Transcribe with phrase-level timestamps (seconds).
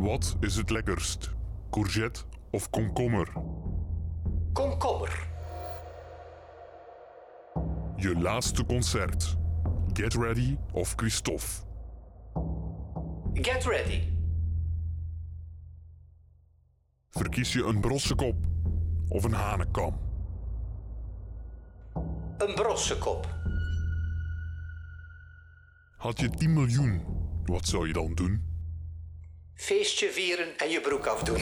[0.00, 1.30] Wat is het lekkerst?
[1.70, 3.32] Courgette of komkommer?
[4.52, 5.28] Komkommer.
[7.96, 9.36] Je laatste concert.
[9.92, 11.46] Get Ready of Christophe?
[13.32, 14.02] Get ready.
[17.10, 18.36] Verkies je een brossekop
[19.08, 20.00] of een hanenkam?
[22.38, 23.28] Een brossekop.
[25.96, 27.02] Had je 10 miljoen,
[27.44, 28.49] wat zou je dan doen?
[29.60, 31.40] Feestje vieren en je broek afdoen.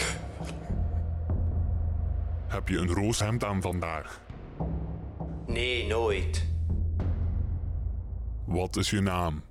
[2.49, 4.21] Heb je een roos hemd aan vandaag?
[5.47, 6.45] Nee, nooit.
[8.47, 9.45] Wat is je naam?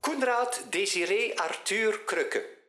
[0.00, 2.59] Koenraad Desiree Arthur Krukke.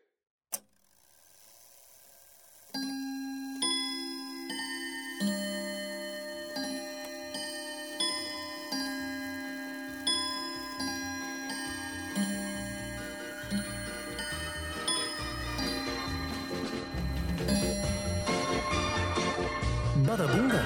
[20.21, 20.61] Badaboonga.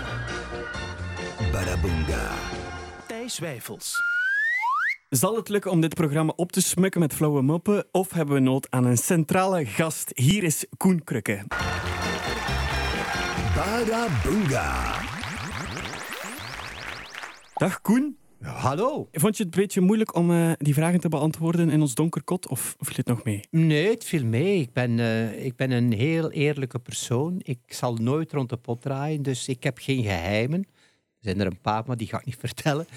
[1.51, 2.31] Badaboonga.
[3.07, 3.93] Thijs Wijfels.
[5.09, 8.41] Zal het lukken om dit programma op te smukken met flauwe moppen of hebben we
[8.41, 10.11] nood aan een centrale gast?
[10.13, 11.43] Hier is Koen Krukke.
[13.55, 15.01] Badaboonga.
[17.53, 18.24] Dag Koen.
[18.45, 19.07] Hallo.
[19.11, 22.23] Vond je het een beetje moeilijk om eh, die vragen te beantwoorden in ons donker
[22.23, 23.43] kot of viel het nog mee?
[23.49, 24.59] Nee, het viel mee.
[24.59, 27.39] Ik ben, eh, ik ben een heel eerlijke persoon.
[27.43, 30.59] Ik zal nooit rond de pot draaien, dus ik heb geen geheimen.
[30.59, 32.87] Er zijn er een paar, maar die ga ik niet vertellen.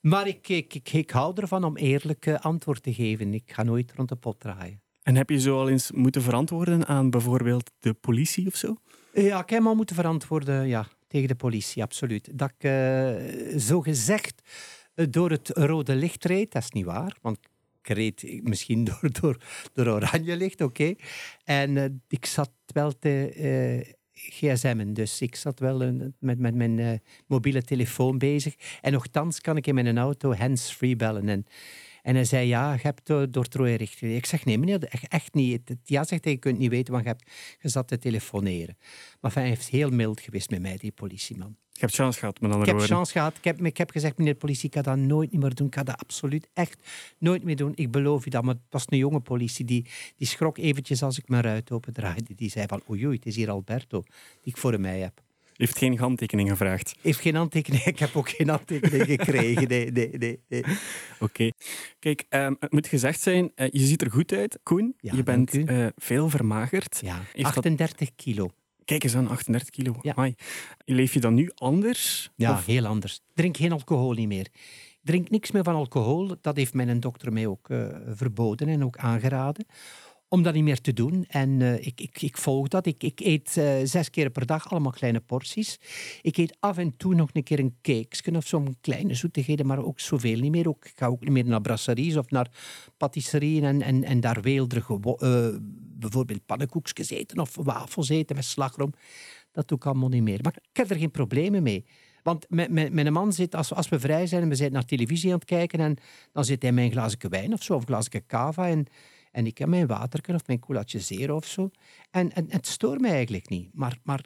[0.00, 3.34] Maar ik, ik, ik, ik hou ervan om eerlijk eh, antwoord te geven.
[3.34, 4.82] Ik ga nooit rond de pot draaien.
[5.02, 8.76] En heb je zo al eens moeten verantwoorden aan bijvoorbeeld de politie of zo?
[9.14, 12.38] Ja, ik heb me al moeten verantwoorden ja, tegen de politie, absoluut.
[12.38, 14.42] Dat ik uh, zo gezegd
[14.94, 17.16] door het rode licht reed, dat is niet waar.
[17.22, 17.38] Want
[17.82, 19.36] ik reed misschien door, door,
[19.72, 20.94] door oranje licht, oké.
[21.44, 27.02] En uh, ik zat wel te uh, gsm'en, dus ik zat wel met, met mijn
[27.26, 28.54] mobiele telefoon bezig.
[28.80, 31.28] En nogthans kan ik in mijn auto hands-free bellen.
[31.28, 31.46] En,
[32.02, 35.08] en hij zei, ja, je hebt door het rode licht Ik zeg, nee meneer, echt,
[35.08, 35.76] echt niet.
[35.84, 37.30] Ja, zegt hij, je kunt niet weten, want je, hebt,
[37.60, 38.76] je zat te telefoneren.
[39.20, 41.56] Maar hij heeft heel mild geweest met mij, die politieman.
[41.76, 42.96] Je hebt chance gehad, met andere Ik heb woorden.
[42.96, 43.36] chance gehad.
[43.36, 45.66] Ik heb, ik heb gezegd, meneer de politie, ik ga dat nooit meer doen.
[45.66, 46.76] Ik ga dat absoluut echt
[47.18, 47.72] nooit meer doen.
[47.74, 48.42] Ik beloof u dat.
[48.42, 49.86] Maar het was een jonge politie, die,
[50.16, 52.34] die schrok eventjes als ik mijn ruit open draaide.
[52.34, 54.02] Die zei van, oei, oei, het is hier Alberto,
[54.42, 55.22] die ik voor mij heb.
[55.56, 56.94] Heeft geen handtekening gevraagd?
[57.00, 57.84] Heeft geen handtekening.
[57.94, 59.68] Ik heb ook geen handtekening gekregen.
[59.68, 60.40] Nee, nee, nee.
[60.48, 60.60] nee.
[60.62, 60.72] Oké.
[61.18, 61.52] Okay.
[61.98, 64.94] Kijk, um, het moet gezegd zijn, uh, je ziet er goed uit, Koen.
[65.00, 67.00] Ja, je bent uh, veel vermagerd.
[67.02, 68.16] Ja, 38 dat...
[68.16, 68.50] kilo.
[68.84, 69.98] Kijk eens aan, 38 kilo.
[70.02, 70.32] Ja.
[70.84, 72.30] Leef je dan nu anders?
[72.36, 72.66] Ja, of?
[72.66, 73.20] heel anders.
[73.34, 74.48] Drink geen alcohol niet meer.
[75.02, 76.34] Drink niks meer van alcohol.
[76.40, 79.66] Dat heeft mijn dokter mij ook uh, verboden en ook aangeraden.
[80.28, 81.24] Om dat niet meer te doen.
[81.28, 82.86] En uh, ik, ik, ik volg dat.
[82.86, 85.78] Ik, ik eet uh, zes keer per dag allemaal kleine porties.
[86.22, 89.84] Ik eet af en toe nog een keer een cakesje of zo'n kleine zoetigheden, maar
[89.84, 90.68] ook zoveel niet meer.
[90.68, 92.50] Ook, ik ga ook niet meer naar brasseries of naar
[92.96, 94.98] patisserieën en, en, en daar weelderige
[95.94, 98.92] bijvoorbeeld pannenkoekjes eten of wafels eten met slagroom.
[99.52, 100.38] Dat doe ik allemaal niet meer.
[100.42, 101.86] Maar ik heb er geen problemen mee.
[102.22, 105.38] Want mijn man zit, als, als we vrij zijn en we zijn naar televisie aan
[105.38, 105.96] het kijken, en
[106.32, 108.68] dan zit hij een glaasje wijn of zo, of een glaasje cava.
[108.68, 108.86] En,
[109.30, 111.70] en ik heb mijn waterken of mijn coolaatje zero of zo.
[112.10, 113.68] En, en, het stoort mij eigenlijk niet.
[113.72, 114.24] Maar, maar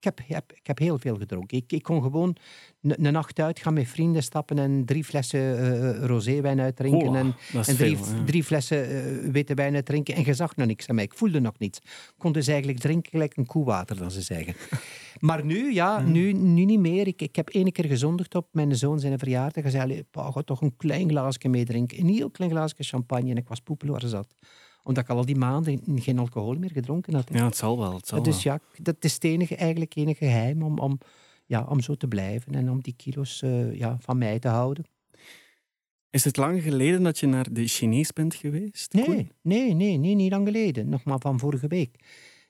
[0.00, 1.56] ik, heb, ik, heb, ik heb heel veel gedronken.
[1.56, 2.36] Ik, ik kon gewoon
[2.82, 7.08] een nacht uit gaan met vrienden stappen en drie flessen uh, rozeewijn uitdrinken.
[7.08, 8.24] Oh, en en drie, ja.
[8.24, 10.14] drie flessen uh, witte wijn uitdrinken.
[10.14, 11.04] En je zag nog niks aan mij.
[11.04, 11.78] Ik voelde nog niets.
[11.78, 14.54] Ik kon dus eigenlijk drinken gelijk een koewater, dan ze zeggen.
[15.28, 17.06] maar nu, ja, nu, nu niet meer.
[17.06, 19.62] Ik, ik heb één keer gezondigd op mijn zoon zijn verjaardag.
[19.62, 22.00] Hij zei, pa, ga toch een klein glaasje meedrinken.
[22.00, 23.30] Een heel klein glaasje champagne.
[23.30, 24.34] En ik was poepeloor zat
[24.82, 27.28] omdat ik al die maanden geen alcohol meer gedronken had.
[27.32, 27.94] Ja, het zal wel.
[27.94, 30.98] Het zal dus ja, dat is het enige, eigenlijk enige geheim om, om,
[31.46, 34.84] ja, om zo te blijven en om die kilo's uh, ja, van mij te houden.
[36.10, 38.92] Is het lang geleden dat je naar de Chinees bent geweest?
[38.92, 39.30] Nee, Koen?
[39.42, 40.88] nee, nee, nee, niet lang geleden.
[40.88, 41.96] Nog maar van vorige week.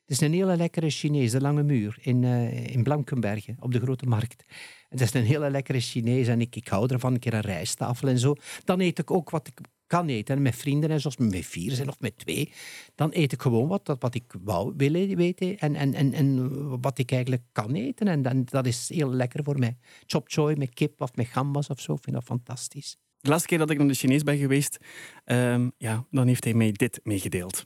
[0.06, 3.80] Het is een hele lekkere Chinees, de Lange Muur, in, uh, in Blankenbergen, op de
[3.80, 4.44] Grote Markt.
[4.88, 8.08] Het is een hele lekkere Chinees en ik, ik hou ervan, een keer een rijsttafel
[8.08, 8.34] en zo.
[8.64, 10.36] Dan eet ik ook wat ik kan eten.
[10.36, 12.52] En met vrienden en zoals met vier zijn of met twee,
[12.94, 16.98] dan eet ik gewoon wat, wat ik wou willen weten en, en, en, en wat
[16.98, 18.08] ik eigenlijk kan eten.
[18.08, 19.76] En dan, dat is heel lekker voor mij.
[20.06, 22.96] Chop choy met kip of met gambas of zo, ik vind dat fantastisch.
[23.20, 24.78] De laatste keer dat ik naar de Chinees ben geweest,
[25.24, 27.64] um, ja, dan heeft hij mij dit meegedeeld.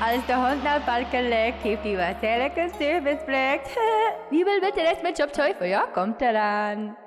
[0.00, 3.60] Als de hond naar parken lekt, heeft hij waarschijnlijk een serviceplek.
[4.30, 5.92] Wie wil met de rest met chop choy voor jou?
[5.92, 7.03] Komt eraan.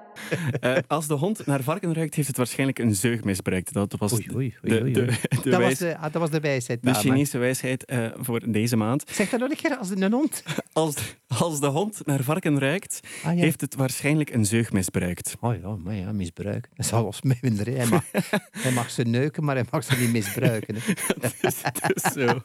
[0.60, 3.74] Eh, als de hond naar varken ruikt, heeft het waarschijnlijk een zeug misbruikt.
[3.74, 5.08] Dat was Oei, oei, oei, de, oei, de, oei.
[5.30, 6.84] de, dat, was wijs- de, dat was de wijsheid.
[6.84, 6.94] de.
[6.94, 9.04] Chinese wijsheid eh, voor deze maand.
[9.12, 10.44] Zeg dat nog een keer als een hond.
[10.74, 10.96] Als,
[11.28, 13.40] als de hond naar varken ruikt, Ah, ja.
[13.44, 15.36] heeft het waarschijnlijk een zeug misbruikt.
[15.40, 16.72] Oh ja, maar ja, misbruiken.
[16.76, 17.66] Dat zal ons minder.
[17.76, 18.04] Hij mag,
[18.64, 20.76] hij mag ze neuken, maar hij mag ze niet misbruiken.
[20.76, 20.94] hè.
[21.42, 21.62] dus,
[21.94, 22.42] dus zo.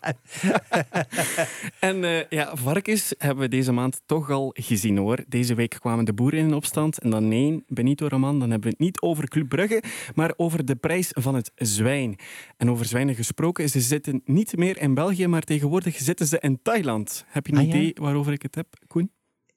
[1.80, 5.18] en eh, ja, varkens hebben we deze maand toch al gezien hoor.
[5.28, 6.98] Deze week kwamen de boeren in opstand.
[6.98, 9.82] En dan nee, Benito Roman, dan hebben we het niet over Club Brugge,
[10.14, 12.18] maar over de prijs van het zwijn.
[12.56, 16.58] En over zwijnen gesproken, ze zitten niet meer in België, maar tegenwoordig zitten ze in
[16.62, 17.24] Thailand.
[17.26, 17.74] Heb je een Ah, ja?
[17.74, 19.10] idee waarover ik het heb, Koen?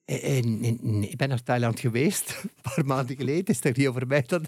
[0.05, 3.39] Eh, eh, nee, nee, ik ben naar Thailand geweest, een paar maanden geleden.
[3.39, 4.41] Het is toch niet over mij dat...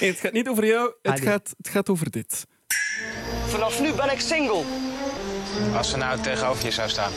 [0.00, 1.28] Nee, het gaat niet over jou, het, Ah, nee.
[1.28, 2.46] gaat, het gaat over dit.
[3.46, 4.62] Vanaf nu ben ik single.
[5.76, 7.12] Als ze nou tegenover je zou staan.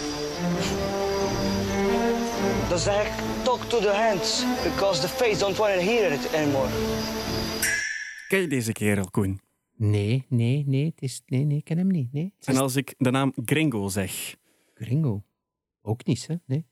[2.73, 6.33] Dan zeg ik talk to the hands, because the face don't want to hear it
[6.35, 6.69] anymore.
[8.27, 9.41] Ken je deze kerel, Koen?
[9.75, 12.13] Nee, nee, nee, het is, nee, nee, ik ken hem niet.
[12.13, 12.33] Nee.
[12.43, 14.35] En als ik de naam Gringo zeg.
[14.75, 15.23] Gringo.
[15.81, 16.35] Ook niet, hè?
[16.45, 16.65] Nee.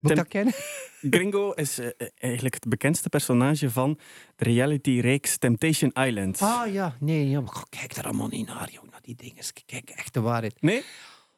[0.00, 0.54] Moet Tem- ik dat kennen?
[1.18, 3.98] Gringo is eh, eh, eigenlijk het bekendste personage van
[4.36, 6.40] de reality-reeks Temptation Island.
[6.40, 9.44] Ah ja, nee, ja, maar kijk daar allemaal niet naar, joh, naar die dingen.
[9.66, 10.62] Kijk, echt de waarheid.
[10.62, 10.82] Nee?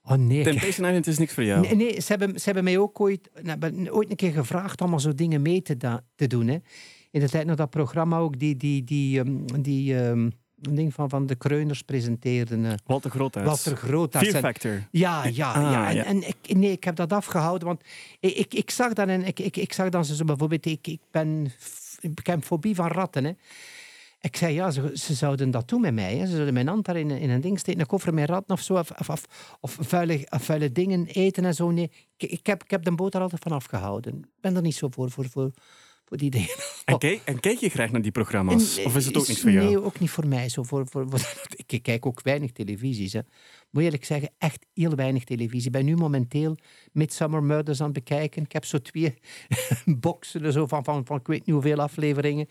[0.05, 0.43] Oh nee.
[0.43, 1.61] Temptation Island is niks voor jou.
[1.61, 5.01] Nee, nee ze, hebben, ze hebben mij ook ooit, nou, ooit een keer gevraagd allemaal
[5.01, 6.47] zo dingen mee te, da- te doen.
[6.47, 6.57] Hè.
[7.11, 11.09] In de tijd nog dat programma ook, die, die, die, ehm, die ehm, ding van,
[11.09, 12.65] van de Kreuners presenteerden.
[12.65, 13.47] eh, Walter Groothuis.
[13.47, 14.29] Walter Groothuis.
[14.29, 14.89] Fear Factor.
[14.91, 15.89] Ja, ja, Ah, ja.
[15.89, 16.05] En, ja.
[16.05, 17.83] en ik, nee, ik heb dat afgehouden, want
[18.21, 21.01] ik, ik, ik zag dan en ik, ik, ik zag dan zo bijvoorbeeld, ik, ik
[21.11, 21.53] ben,
[22.01, 23.25] ik heb fobie van ratten.
[23.25, 23.33] Hè.
[24.23, 26.17] Ik zei, ja, ze, ze zouden dat doen met mij.
[26.17, 26.27] Hè.
[26.27, 28.55] Ze zouden mijn hand daar in, een- in een ding steken, een koffer met ratten
[28.57, 29.27] of zo, of, of, of,
[29.61, 29.77] of
[30.41, 31.71] vuile, dingen eten en zo.
[31.71, 34.19] Nee, ik, ik, heb, ik heb de boot er altijd van afgehouden.
[34.19, 35.51] Ik ben er niet zo voor, voor, voor,
[36.05, 36.49] voor die dingen.
[36.85, 38.79] En, kijk, en kijk je graag naar die programma's?
[38.79, 39.67] En, of is het ook niks voor jou?
[39.67, 40.49] Nee, ook niet voor mij.
[40.49, 43.13] Zo voor, voor, voor- ik kijk ook weinig televisies.
[43.13, 43.21] Hè.
[43.71, 45.67] Moet eerlijk zeggen, echt heel weinig televisie.
[45.67, 46.57] Ik ben nu momenteel
[46.93, 48.43] Midsummer Murders aan het bekijken.
[48.43, 49.15] Ik heb zo twee
[49.85, 52.47] boxen zo van, van, van ik weet niet hoeveel afleveringen.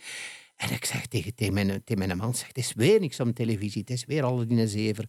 [0.62, 3.36] En ik zeg tegen, tegen, mijn, tegen mijn man, zeg, het is weer niks op
[3.36, 3.82] televisie.
[3.82, 5.06] Het is weer al in een zever.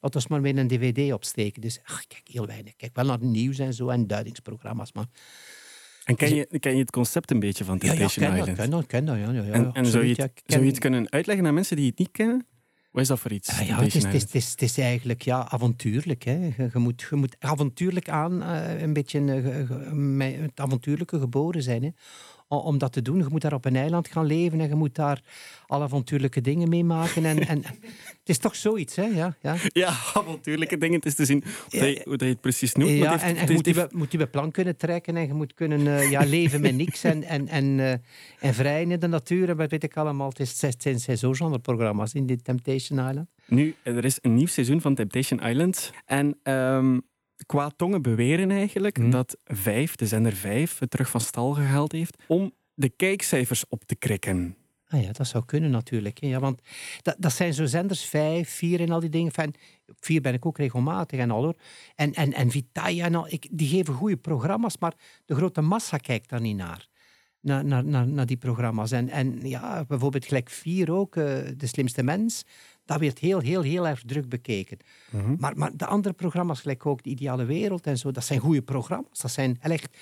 [0.00, 1.60] Laat ons maar weer een dvd opsteken.
[1.60, 2.72] Dus ach, ik kijk heel weinig.
[2.72, 4.92] Ik kijk wel naar het nieuws en zo en duidingsprogramma's.
[4.92, 5.06] Maar
[6.04, 8.48] En ken je, ken je het concept een beetje van ja, ja, Temptation ken dat,
[8.48, 8.70] Island?
[8.70, 9.16] dat, ken dat.
[9.16, 11.10] Ja, ja, ja, en en zou, je het, ja, ik zou je ken- het kunnen
[11.10, 12.46] uitleggen aan mensen die het niet kennen?
[12.90, 13.48] Wat is dat voor iets?
[13.48, 16.22] Ah ja, het, is, het, is, het, is, het is eigenlijk ja, avontuurlijk.
[16.24, 16.32] Hè.
[16.32, 21.62] Je, je moet, je moet avontuurlijk aan, eh, een beetje eh, met het avontuurlijke geboren
[21.62, 21.82] zijn.
[21.82, 21.90] Hè.
[22.48, 24.94] Om dat te doen, je moet daar op een eiland gaan leven en je moet
[24.94, 25.20] daar
[25.66, 27.24] alle avontuurlijke dingen meemaken.
[27.24, 27.62] En, en,
[28.20, 29.04] het is toch zoiets, hè?
[29.04, 29.56] Ja, ja.
[29.68, 30.96] Ja, avontuurlijke dingen.
[30.96, 32.90] Het is te zien hoe, dat je, hoe dat je het precies noemt.
[32.90, 35.86] ja heeft- en, heeft- moet je, moet je plan kunnen trekken en je moet kunnen
[35.86, 37.92] eh, ja, leven met niks en, en, en, eh,
[38.48, 39.48] en vrijen in de natuur.
[39.48, 40.28] En wat weet ik allemaal.
[40.28, 43.28] Het, is, het zijn, zo genreprogramma's in dit Temptation Island.
[43.46, 45.92] Nu, er is een nieuw seizoen van Temptation Island.
[46.04, 46.98] En ehm
[47.46, 49.10] qua tongen beweren eigenlijk Mhm.
[49.10, 53.84] dat vijf, de zender vijf, het terug van stal gehaald heeft om de kijkcijfers op
[53.84, 54.56] te krikken.
[54.88, 56.20] Ah ja, dat zou kunnen natuurlijk.
[56.20, 56.26] hè.
[56.26, 56.60] Ja, want
[57.02, 59.32] dat, dat zijn zo zenders, vijf, vier en al die dingen.
[59.86, 61.54] Op vier ben ik ook regelmatig en al hoor.
[61.94, 64.94] En, en, en Vitaya en al, ik, die geven goede programma's, maar
[65.24, 66.88] de grote massa kijkt daar niet naar.
[67.40, 68.90] Naar, naar, naar, naar die programma's.
[68.90, 71.24] En, en ja, bijvoorbeeld gelijk vier ook, eh,
[71.56, 72.42] De Slimste Mens.
[72.86, 74.78] Dat werd heel, heel, heel erg druk bekeken.
[75.38, 78.62] maar, maar de andere programma's, gelijk ook De Ideale Wereld en zo, dat zijn goede
[78.62, 79.18] programma's.
[79.20, 79.96] Dat zijn echt...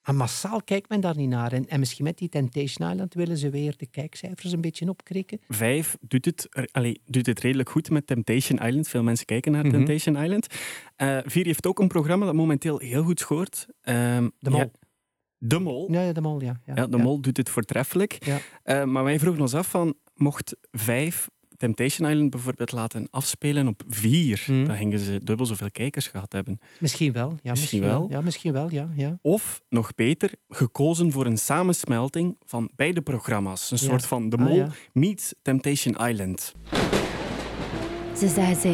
[0.00, 1.52] Maar massaal kijkt men daar niet naar.
[1.52, 5.40] En, en misschien met die Temptation Island willen ze weer de kijkcijfers een beetje opkrikken.
[5.48, 8.88] Vijf doet het, er- allee, doet het redelijk goed met Temptation Island.
[8.88, 9.72] Veel mensen kijken naar Mhm.
[9.74, 10.46] Temptation Island.
[10.96, 13.66] Eh vier heeft ook een programma dat momenteel heel goed scoort.
[13.82, 14.58] Ehm, De Mol.
[14.58, 14.70] ja,
[15.38, 15.92] de Mol.
[15.92, 16.60] Ja, ja, de mol, ja.
[16.64, 18.24] Ja, Ja, de Mol doet het voortreffelijk.
[18.24, 18.38] Ja.
[18.62, 21.28] Eh, maar wij vroegen ons af van, mocht vijf
[21.60, 24.64] Temptation Island bijvoorbeeld laten afspelen op vier, Mhm.
[24.66, 26.60] dan gingen ze dubbel zoveel kijkers gehad hebben.
[26.78, 27.28] Misschien wel.
[27.42, 28.06] Ja, Misschien misschien, wel.
[28.10, 28.88] Ja, misschien wel, ja.
[28.94, 29.18] ja.
[29.22, 33.70] Of, nog beter, gekozen voor een samensmelting van beide programma's.
[33.70, 33.84] Een Ja.
[33.88, 34.68] soort van The Ah, Mol ja.
[34.92, 36.54] meets Temptation Island.
[38.16, 38.68] Ze zei ze,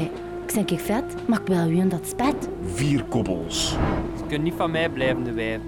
[0.45, 2.49] ik zeg ik vet, maar ik wil u in dat spet.
[2.75, 3.69] Vier koppels.
[4.16, 5.61] Ze kunnen niet van mij blijven, de wijf.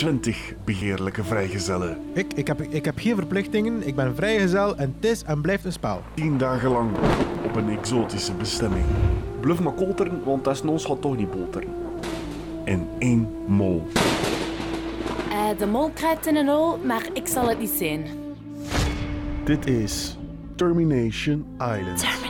[0.00, 1.98] Twintig begeerlijke vrijgezellen.
[2.12, 5.64] Ik, ik, heb, ik heb geen verplichtingen, ik ben vrijgezel en het is en blijft
[5.64, 6.02] een spel.
[6.14, 6.90] Tien dagen lang
[7.44, 8.84] op een exotische bestemming.
[9.40, 11.68] Bluff maar kolteren, want dat is ons gaat toch niet boteren.
[12.64, 13.86] En één mol.
[15.30, 18.06] Eh, de mol kruipt in een hol, maar ik zal het niet zijn.
[19.44, 20.18] Dit is
[20.54, 22.29] Termination Island.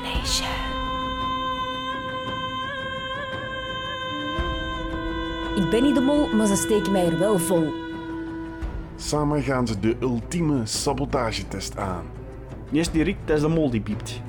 [5.61, 7.73] Ik ben niet de mol, maar ze steken mij er wel vol.
[8.97, 12.05] Samen gaan ze de ultieme sabotagetest aan.
[12.73, 14.21] Eerst die riekt, dat is de mol die piept.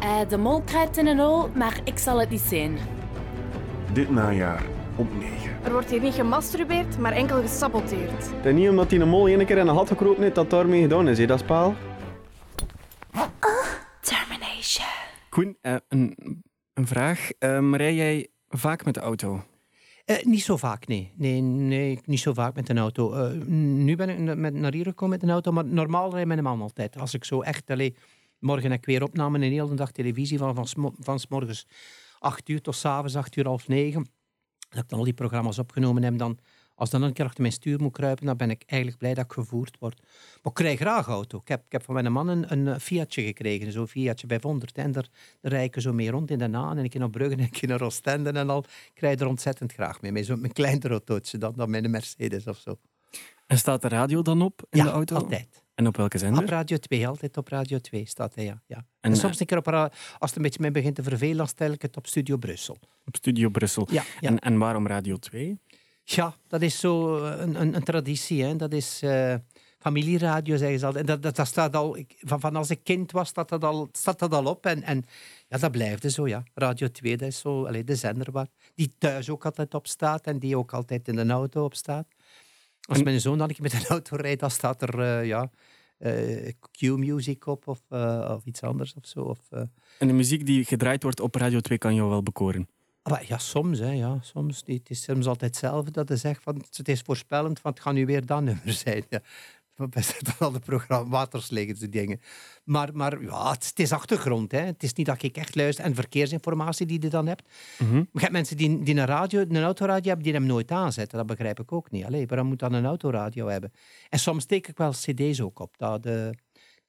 [0.00, 2.78] Eh, de mol kruipt in een hol, maar ik zal het niet zijn.
[3.92, 4.62] Dit najaar
[4.96, 5.56] op 9.
[5.64, 8.30] Er wordt hier niet gemasturbeerd, maar enkel gesaboteerd.
[8.44, 10.80] Is niet omdat hij een mol één keer in een gat gekropen heeft dat daarmee
[10.80, 11.74] gedaan is, hè, dat spaal.
[14.00, 14.86] Termination.
[15.28, 16.16] Koen, eh, een,
[16.74, 17.28] een vraag.
[17.38, 19.42] Um, rij jij vaak met de auto?
[20.10, 21.12] Uh, niet zo vaak, nee.
[21.16, 21.40] nee.
[21.40, 23.14] Nee, niet zo vaak met een auto.
[23.14, 26.28] Uh, nu ben ik met, naar hier gekomen met een auto, maar normaal rijd ik
[26.28, 26.98] met man altijd.
[26.98, 27.70] Als ik zo echt...
[27.70, 27.96] Allee,
[28.38, 31.66] morgen heb ik weer opname een hele dag televisie van, van, van, s morgens
[32.18, 34.06] 8 uur tot s avonds 8 uur half 9.
[34.68, 36.38] Dat ik dan al die programma's opgenomen heb, dan
[36.80, 39.24] als dan een keer achter mijn stuur moet kruipen, dan ben ik eigenlijk blij dat
[39.24, 40.00] ik gevoerd word.
[40.42, 41.38] Maar ik krijg graag auto.
[41.38, 44.76] Ik heb, ik heb van mijn man een, een Fiatje gekregen, zo'n Fiatje 500.
[44.76, 45.08] En daar,
[45.40, 47.66] daar rijd ik zo mee rond in de Naan en ik naar Brugge en ik
[47.66, 48.64] naar Oostende en al.
[48.94, 50.12] Ik rijd er ontzettend graag mee.
[50.12, 52.78] Met zo'n kleiner autootje dan, dan met een Mercedes of zo.
[53.46, 55.16] En staat de radio dan op in ja, de auto?
[55.16, 55.62] altijd.
[55.74, 56.42] En op welke zender?
[56.42, 58.62] Op Radio 2, altijd op Radio 2 staat hij, ja.
[58.66, 58.76] ja.
[58.76, 61.48] En, en soms een keer op, als het een beetje mij begint te vervelen, dan
[61.48, 62.76] stel ik het op Studio Brussel.
[63.06, 63.88] Op Studio Brussel.
[63.90, 64.28] Ja, ja.
[64.28, 65.58] En, en waarom Radio 2?
[66.04, 68.42] Ja, dat is zo een, een, een traditie.
[68.42, 68.56] Hè.
[68.56, 69.34] Dat is uh,
[69.78, 71.04] familieradio, zeggen ze altijd.
[71.04, 73.88] En dat, dat, dat staat al, van, van als ik kind was, staat dat al,
[73.92, 74.66] staat dat al op.
[74.66, 75.04] En, en
[75.48, 76.42] ja, dat blijft zo, ja.
[76.54, 80.26] Radio 2, dat is zo allez, de zender waar die thuis ook altijd op staat
[80.26, 82.06] en die ook altijd in de auto op staat.
[82.80, 85.50] Als mijn zoon dan ik met een auto rijdt, dan staat er, uh, ja...
[85.98, 87.80] Uh, Q-music op of,
[88.28, 89.20] of iets anders of zo.
[89.20, 89.38] Of.
[89.98, 92.68] En de muziek die gedraaid wordt op Radio 2 kan jou wel bekoren?
[93.02, 93.78] Maar ja, soms.
[93.78, 94.62] Hè, ja, soms.
[94.66, 97.94] Het is soms altijd hetzelfde dat je zegt van het is voorspellend, van het gaat
[97.94, 99.04] nu weer dat nummer zijn.
[99.08, 99.20] Ja.
[99.88, 100.04] Bij
[100.38, 102.20] al de programma die dingen.
[102.64, 104.52] Maar, maar ja, het, is achtergrond.
[104.52, 104.58] Hè.
[104.58, 105.84] Het is niet dat ik echt luister.
[105.84, 107.48] En verkeersinformatie die je dan hebt.
[107.78, 107.96] Mm -hmm.
[107.96, 111.18] Maar je hebt mensen die, die een, radio, een autoradio hebben, die hem nooit aanzetten.
[111.18, 112.04] Dat begrijp ik ook niet.
[112.04, 113.72] Allee, waarom moet dan een autoradio hebben?
[114.08, 115.78] En soms steek ik wel cd's ook op.
[115.78, 116.28] Dat, uh,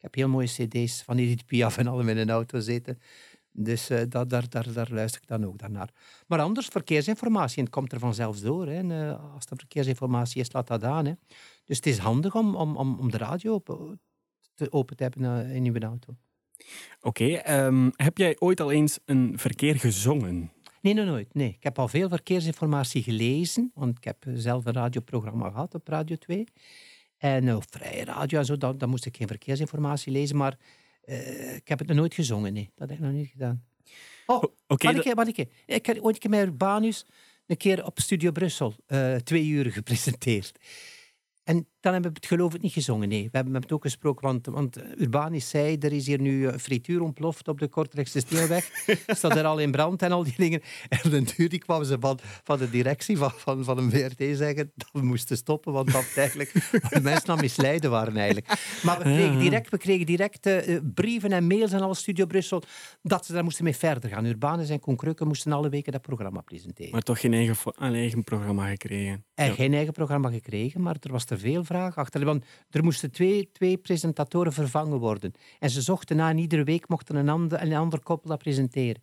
[0.02, 3.00] ik heb heel mooie cd's van Edith Piaf en allemaal in een auto zitten.
[3.54, 5.90] Dus uh, dat, daar, daar, daar luister ik dan ook naar.
[6.28, 8.68] Maar anders, verkeersinformatie, en het komt er vanzelfs door.
[8.68, 8.74] Hè.
[8.74, 11.06] En, uh, als er verkeersinformatie is, laat dat aan.
[11.06, 11.14] Hè.
[11.66, 14.00] Dus het is handig om, om, om, om de radio open
[14.54, 16.16] te, open te hebben in uw auto.
[17.02, 20.52] Oké, okay, um, heb jij ooit al eens een verkeer gezongen?
[20.82, 21.34] Nee, nooit.
[21.34, 21.50] Nee.
[21.50, 26.16] Ik heb al veel verkeersinformatie gelezen, want ik heb zelf een radioprogramma gehad op Radio
[26.16, 26.44] 2.
[27.18, 30.58] En uh, vrije radio en zo, dan, dan moest ik geen verkeersinformatie lezen, maar
[31.06, 32.72] uh, ik heb het nog nooit gezongen, nee.
[32.76, 33.64] Dat heb ik nog niet gedaan.
[34.26, 37.06] Oh, okay, wat, ik, wat ik, ik heb ooit met Urbanus
[37.46, 40.60] een keer op Studio Brussel uh, twee uur gepresenteerd.
[41.44, 43.24] En dan hebben we het geloof ik niet gezongen, nee.
[43.24, 47.02] We hebben het ook gesproken, want, want Urbanus zei, er is hier nu een frituur
[47.02, 48.70] ontploft op de Kortrechtse Steelweg.
[49.08, 50.62] staat er al in brand en al die dingen.
[50.90, 54.72] En den duur kwamen ze van, van de directie van, van, van een VRT zeggen
[54.76, 56.54] dat we moesten stoppen, want dat eigenlijk
[56.90, 58.48] de mensen aan misleiden waren eigenlijk.
[58.84, 62.64] Maar we kregen direct, we kregen direct uh, brieven en mails aan alle Studio Brussel
[63.02, 64.26] dat ze daar moesten mee verder gaan.
[64.26, 66.92] Urbanus en Koen Krukke moesten alle weken dat programma presenteren.
[66.92, 69.26] Maar toch geen eigen, een eigen programma gekregen?
[69.34, 69.54] En ja.
[69.54, 72.26] geen eigen programma gekregen, maar er was er veel vraag achter.
[72.26, 75.32] Want er moesten twee, twee presentatoren vervangen worden.
[75.60, 79.02] En ze zochten na en iedere week mochten een ander, een ander koppel dat presenteren.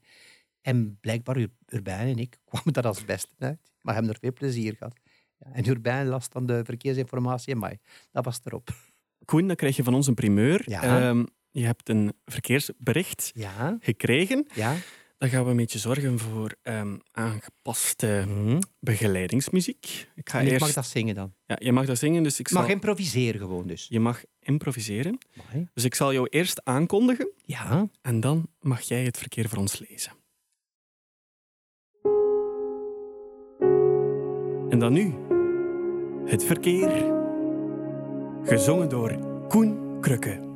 [0.61, 3.59] En blijkbaar Urbijn en ik kwamen daar als beste uit.
[3.83, 4.95] Maar hebben er veel plezier gehad.
[5.39, 7.79] En Urbijn las dan de verkeersinformatie in mei.
[8.13, 8.69] Dat was erop.
[9.25, 10.63] Koen, dan krijg je van ons een primeur.
[10.65, 11.09] Ja.
[11.09, 13.77] Um, je hebt een verkeersbericht ja.
[13.81, 14.47] gekregen.
[14.55, 14.75] Ja.
[15.19, 18.59] Dan gaan we een beetje zorgen voor um, aangepaste mm-hmm.
[18.81, 20.09] begeleidingsmuziek.
[20.15, 20.65] Ik, ga en ik eerst...
[20.65, 21.35] mag dat zingen dan?
[21.47, 22.23] Ja, je mag dat zingen.
[22.23, 22.61] Dus ik zal...
[22.61, 23.87] mag improviseren gewoon dus?
[23.89, 25.19] Je mag improviseren.
[25.49, 25.69] Amai.
[25.75, 27.31] Dus ik zal jou eerst aankondigen.
[27.45, 27.89] Ja.
[28.03, 30.13] En dan mag jij het verkeer voor ons lezen.
[34.69, 35.15] En dan nu.
[36.31, 37.17] Het verkeer.
[38.43, 40.47] Gezongen door Koen Krukke.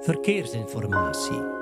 [0.00, 1.60] Verkeersinformatie.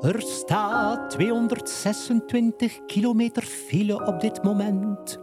[0.00, 5.20] Er staat 226 kilometer file op dit moment.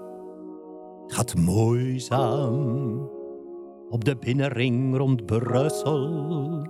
[1.04, 3.10] Het gaat moeizaam
[3.90, 6.68] op de binnenring rond Brussel.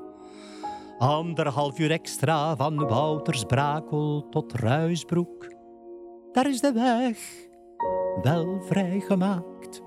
[0.98, 5.54] Anderhalf uur extra van Woutersbrakel tot Ruisbroek.
[6.32, 7.48] Daar is de weg
[8.22, 9.82] wel vrijgemaakt.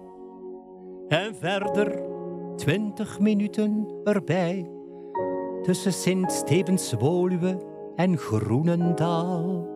[1.08, 2.02] En verder
[2.56, 4.70] 20 minuten erbij.
[5.62, 9.66] Tussen Sint-Stevens-Woluwe en Groenendaal.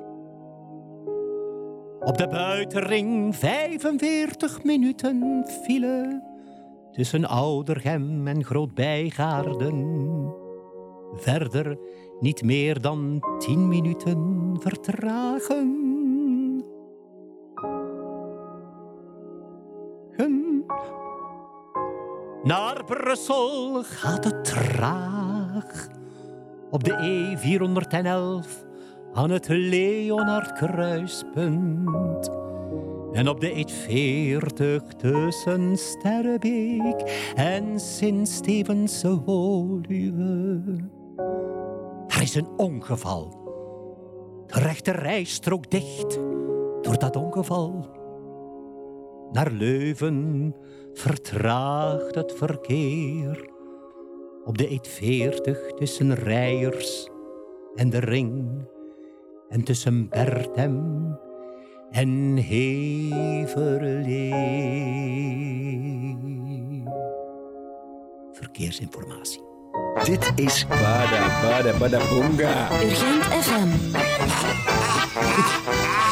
[2.00, 6.22] Op de buitenring 45 minuten vielen
[6.92, 9.76] tussen Oudergem en Grootbijgaarden.
[11.12, 11.78] Verder
[12.20, 15.90] niet meer dan 10 minuten vertragen.
[20.16, 20.60] Hm.
[22.42, 26.00] Naar Brussel gaat het traag.
[26.72, 28.66] Op de E411
[29.12, 32.30] aan het Leonard kruispunt.
[33.12, 40.60] En op de E40 tussen Sterrebeek en Sint-Stevense Woluwe.
[42.06, 43.40] Er is een ongeval.
[44.46, 46.14] De rechte rijstrook dicht
[46.82, 47.90] door dat ongeval.
[49.32, 50.54] Naar Leuven
[50.92, 53.51] vertraagt het verkeer.
[54.44, 57.08] Op de E40 tussen Rijers
[57.74, 58.64] en de Ring.
[59.48, 61.18] En tussen Bertem
[61.90, 63.64] en Heverlee.
[68.32, 69.42] Verkeersinformatie.
[70.04, 72.82] Dit is Bada Bada Bada Boonga.
[72.82, 73.92] Urgent FM.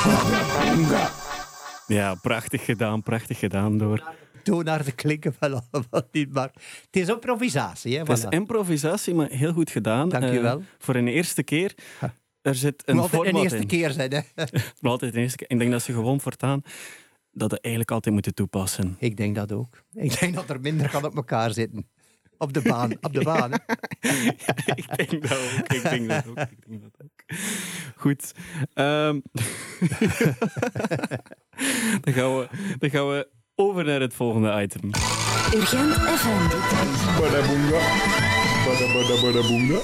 [0.05, 1.09] Bada Boonga.
[1.87, 4.03] Ja, prachtig gedaan, prachtig gedaan door.
[4.43, 6.51] Toonaarden klinken wel allemaal niet, maar
[6.91, 7.93] het is improvisatie.
[7.93, 8.29] Hè, Het is voilà.
[8.29, 10.09] improvisatie, maar heel goed gedaan.
[10.09, 10.59] Dank je wel.
[10.59, 11.75] Eh, voor een eerste keer.
[12.43, 13.67] Er zit een format een eerste in.
[13.67, 14.21] keer zijn, hè?
[14.83, 15.51] Altijd een eerste keer.
[15.51, 16.63] Ik denk dat ze gewoon voortaan
[17.33, 18.97] dat het eigenlijk altijd moeten toepassen.
[18.99, 19.83] Ik denk dat ook.
[19.93, 21.89] Ik denk dat er minder kan op elkaar zitten.
[22.39, 22.93] Op de baan.
[23.01, 23.53] Op de baan,
[24.75, 25.69] ik denk dat ook.
[25.73, 26.39] Ik denk dat ook.
[26.39, 27.39] Ik denk dat ook.
[27.97, 28.33] Goed.
[28.75, 29.21] Ehm,
[32.05, 33.29] dan, gaan we, dan gaan we
[33.61, 34.91] over naar het volgende item.
[35.55, 36.49] Urgent FM.
[37.21, 37.85] Bada Boonga.
[38.65, 39.81] Bada Bada Bada Boonga.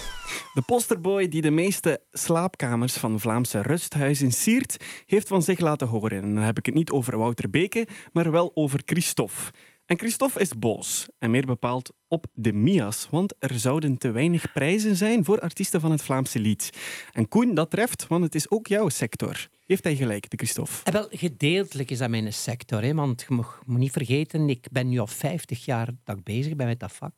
[0.55, 6.23] De posterboy die de meeste slaapkamers van Vlaamse rusthuizen siert, heeft van zich laten horen.
[6.23, 9.53] En dan heb ik het niet over Wouter Beke, maar wel over Christophe.
[9.87, 14.53] En Christophe is boos, en meer bepaald op de Mia's, want er zouden te weinig
[14.53, 16.71] prijzen zijn voor artiesten van het Vlaamse lied.
[17.13, 19.49] En Koen, dat treft, want het is ook jouw sector.
[19.67, 20.73] Heeft hij gelijk, de Christophe?
[20.85, 22.83] En wel, gedeeltelijk is dat mijn sector.
[22.83, 22.95] Hè?
[22.95, 26.57] Want je mag moet niet vergeten, ik ben nu al 50 jaar dat ik bezig
[26.57, 27.13] ben met dat vak.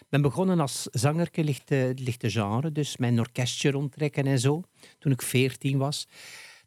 [0.00, 4.62] Ik ben begonnen als zangerke lichte, lichte genre, dus mijn orkestje rondtrekken en zo,
[4.98, 6.08] toen ik 14 was.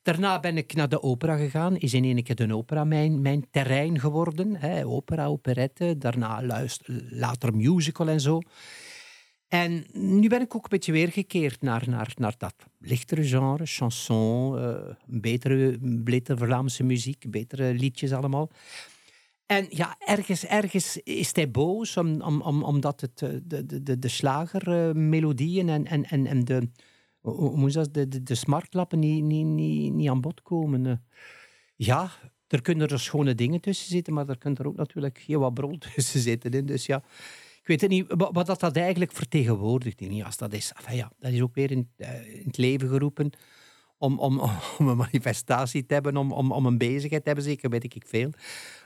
[0.02, 1.78] Daarna ben ik naar de opera gegaan.
[1.78, 4.56] Is in één keer de opera mijn, mijn terrein geworden.
[4.56, 4.86] Hè?
[4.86, 8.42] Opera, operette, daarna luister, later musical en zo.
[9.52, 14.58] En nu ben ik ook een beetje weergekeerd naar, naar, naar dat lichtere genre, chanson,
[14.58, 18.50] eh, betere, betere Vlaamse muziek, betere liedjes allemaal.
[19.46, 23.84] En ja, ergens, ergens is hij boos om, om, om, omdat het, eh, de, de,
[23.84, 26.70] de, de slagermelodieën en, en, en, en de,
[27.22, 30.86] hoe dat, de, de, de smartlappen niet, niet, niet, niet aan bod komen.
[30.86, 30.94] eh.
[31.76, 32.12] Ja,
[32.48, 35.54] er kunnen er schone dingen tussen zitten, maar er kunnen er ook natuurlijk heel wat
[35.54, 36.66] brol tussen zitten.
[36.66, 37.04] Dus ja,
[37.62, 40.00] ik weet het niet wat, dat, dat eigenlijk vertegenwoordigt.
[40.00, 42.90] Niet, als dat, is, enfin ja, dat is ook weer in, eh, in het leven
[42.90, 43.32] geroepen
[44.02, 44.40] om, om,
[44.78, 48.04] om een manifestatie te hebben, om, om, om een bezigheid te hebben, zeker weet ik
[48.08, 48.30] veel.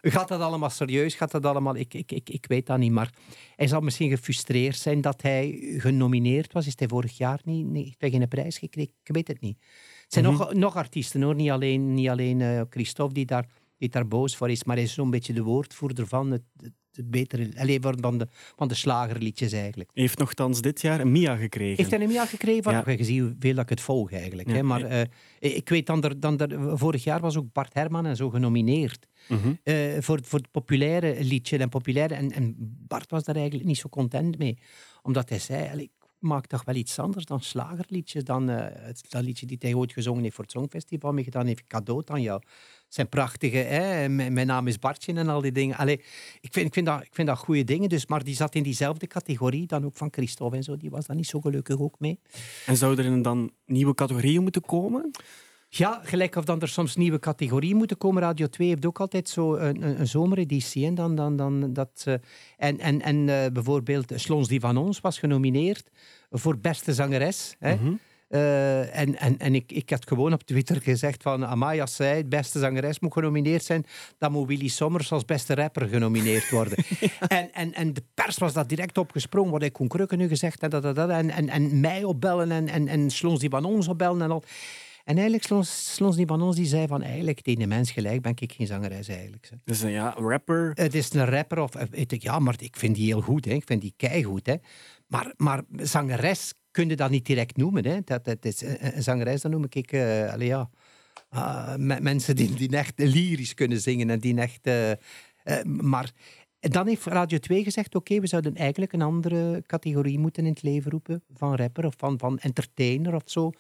[0.02, 1.16] Gaat dat allemaal serieus?
[1.16, 1.76] Gaat dat allemaal...
[1.76, 3.14] Ik, ik, ik, ik weet dat niet, maar
[3.56, 6.68] hij zal misschien gefrustreerd zijn dat hij genomineerd was.
[6.68, 8.94] Is hij vorig jaar niet, niet heeft hij geen prijs gekregen?
[9.04, 9.58] Ik weet het niet.
[10.04, 10.38] Het zijn Mhm.
[10.38, 11.36] nog, nog artiesten, hoor.
[11.36, 14.86] Niet alleen, niet alleen eh, Christophe die daar, die daar boos voor is, maar hij
[14.86, 17.50] is zo'n beetje de woordvoerder van het, het, het betere...
[17.58, 19.90] Alleen van de, van de slagerliedjes eigenlijk.
[19.94, 21.76] Heeft nogthans dit jaar een Mia gekregen.
[21.78, 22.64] Heeft hij een Mia gekregen?
[22.64, 22.74] Van?
[22.74, 22.84] Ja.
[22.90, 24.48] Je ziet hoeveel dat ik het volg eigenlijk.
[24.48, 24.54] Ja.
[24.54, 24.64] Hè?
[24.64, 25.06] Maar eh,
[25.40, 29.08] ik weet dan, er, dan er, vorig jaar was ook Bart Herman en zo genomineerd.
[29.28, 29.54] Mhm.
[29.64, 32.16] eh, voor, voor het populaire liedje en populaire.
[32.16, 32.56] En, en
[32.88, 34.58] Bart was daar eigenlijk niet zo content mee.
[35.02, 38.24] Omdat hij zei, "Allee, ik maak toch wel iets anders dan slagerliedjes.
[38.24, 41.68] Dan eh, het, dat liedje die hij ooit gezongen heeft voor het Songfestival meegedaan heeft.
[41.68, 42.42] Cadeau aan jou.
[42.88, 44.10] Zijn prachtige, hè?
[44.10, 45.78] Mijn, mijn naam is Bartje en al die dingen.
[45.78, 46.04] Allee,
[46.42, 47.90] ik, vind, ik, vind dat, ik vind dat goede dingen.
[47.90, 50.78] Dus, maar die zat in diezelfde categorie dan ook van Christophe en zo.
[50.78, 52.20] Die was daar niet zo gelukkig ook mee.
[52.66, 55.12] En zouden er dan nieuwe categorieën moeten komen?
[55.78, 58.22] Ja, gelijk of dan er soms nieuwe categorieën moeten komen.
[58.22, 60.86] Radio 2 heeft ook altijd zo een, een, een zomereditie.
[60.86, 62.14] En, dan, dan, dan, dat, eh,
[62.58, 65.90] en, en, en eh, bijvoorbeeld Slons die van ons was genomineerd
[66.32, 67.56] voor beste zangeres.
[67.60, 67.76] Hè?
[67.76, 67.94] Mhm.
[68.36, 72.28] Eh, en en, en ik, ik had gewoon op Twitter gezegd van Amai, als zij
[72.28, 73.86] beste zangeres moet genomineerd zijn,
[74.18, 76.78] dan moet Willy Sommers als beste rapper genomineerd worden.
[77.28, 80.62] en, en, en de pers was dat direct opgesprongen, wat ik Koen Krukke nu gezegd
[80.62, 83.66] en, dat, dat, dat, en, en, en mij opbellen en, en, en Slons die van
[83.66, 84.44] ons opbellen en al.
[85.04, 88.22] En eigenlijk, Slons, Slons die van ons, die zei van eigenlijk, tegen de mens gelijk
[88.22, 89.50] ben ik geen zangeres eigenlijk.
[89.64, 90.72] Dus een ja, rapper.
[90.74, 91.76] Het is een rapper of...
[91.76, 93.46] eh, weet ik, ja, maar ik vind die heel goed.
[93.46, 93.52] Hè.
[93.52, 94.46] Ik vind die keigoed.
[94.46, 94.56] Hè.
[95.08, 97.86] Maar, maar zangeres kun je dat niet direct noemen.
[97.86, 98.00] Hè.
[98.04, 99.92] Dat, dat is, een een zangeres, dan noem ik...
[99.92, 100.70] eh allee, ja,
[101.30, 104.68] ah, me- mensen die, die echt lyrisch kunnen zingen en die echt...
[104.68, 104.98] eh, eh,
[105.64, 106.12] maar
[106.60, 110.64] dan heeft Radio 2 gezegd, oké, we zouden eigenlijk een andere categorie moeten in het
[110.64, 113.52] leven roepen van rapper of van, van entertainer of zo.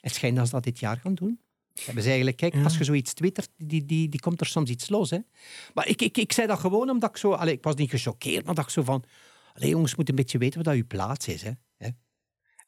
[0.00, 1.40] Het schijnt dat ze dat dit jaar gaan doen.
[1.84, 4.88] hebben ze eigenlijk, kijk, als je zoiets twittert, die, die, die komt er soms iets
[4.88, 5.10] los.
[5.10, 5.18] Hè.
[5.74, 7.32] Maar ik, ik, ik zei dat gewoon omdat ik zo...
[7.32, 9.04] Allee, ik was niet gechoqueerd, maar dat ik zo van...
[9.54, 11.42] Allee, jongens, moeten een beetje weten wat dat uw plaats is.
[11.42, 11.50] Hè.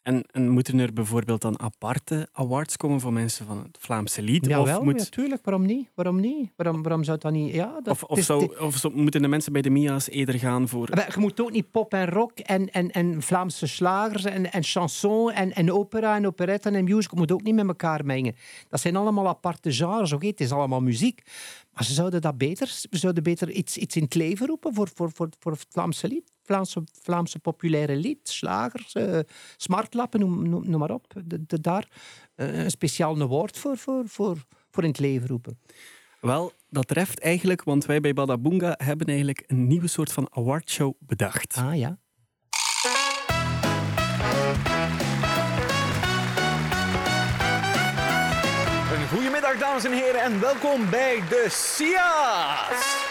[0.02, 4.46] En, en moeten er bijvoorbeeld dan aparte awards komen voor mensen van het Vlaamse lied?
[4.46, 4.96] Ja, of wel, moet...
[4.96, 5.44] natuurlijk.
[5.44, 5.88] Waarom niet?
[5.94, 6.50] Waarom niet?
[6.56, 7.54] Waarom, waarom zou dat niet...
[7.54, 10.08] Ja, dat, Of, of, het is- zou, of zo- moeten de mensen bij de Mia's
[10.08, 10.88] eerder gaan voor...
[10.94, 14.62] Maar je moet ook niet pop en rock en, en, en Vlaamse slagers en, en
[14.64, 18.34] chanson en, en opera en operetten en musical moet ook niet met elkaar mengen.
[18.68, 20.12] Dat zijn allemaal aparte genres.
[20.12, 21.22] Oké, het is allemaal muziek.
[21.72, 24.88] Maar ze zouden dat beter, ze zouden beter iets, iets in het leven roepen voor,
[24.94, 26.32] voor, voor, voor het Vlaamse lied.
[26.48, 29.18] Vlaamse, Vlaamse populaire lied, slagers, eh,
[29.56, 31.14] smartlappen, noem, noem, noem maar op.
[31.24, 31.88] De, de- daar
[32.34, 34.36] eh, een speciaal woord voor, voor, voor,
[34.70, 35.58] voor in het leven roepen.
[36.20, 40.92] Wel, dat treft eigenlijk, want wij bij Badabunga hebben eigenlijk een nieuwe soort van awardshow
[40.98, 41.54] bedacht.
[41.56, 41.98] Ah ja.
[48.92, 53.07] Een goedemiddag, dames en heren, en welkom bij de SIA's.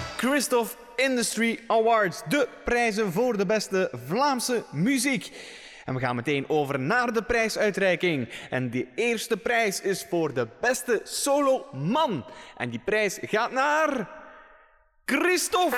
[0.00, 2.22] De Christoph Industry Awards.
[2.28, 5.32] De prijzen voor de beste Vlaamse muziek.
[5.84, 8.28] En we gaan meteen over naar de prijsuitreiking.
[8.50, 12.24] En de eerste prijs is voor de beste solo man.
[12.56, 14.08] En die prijs gaat naar...
[15.04, 15.76] Christophe!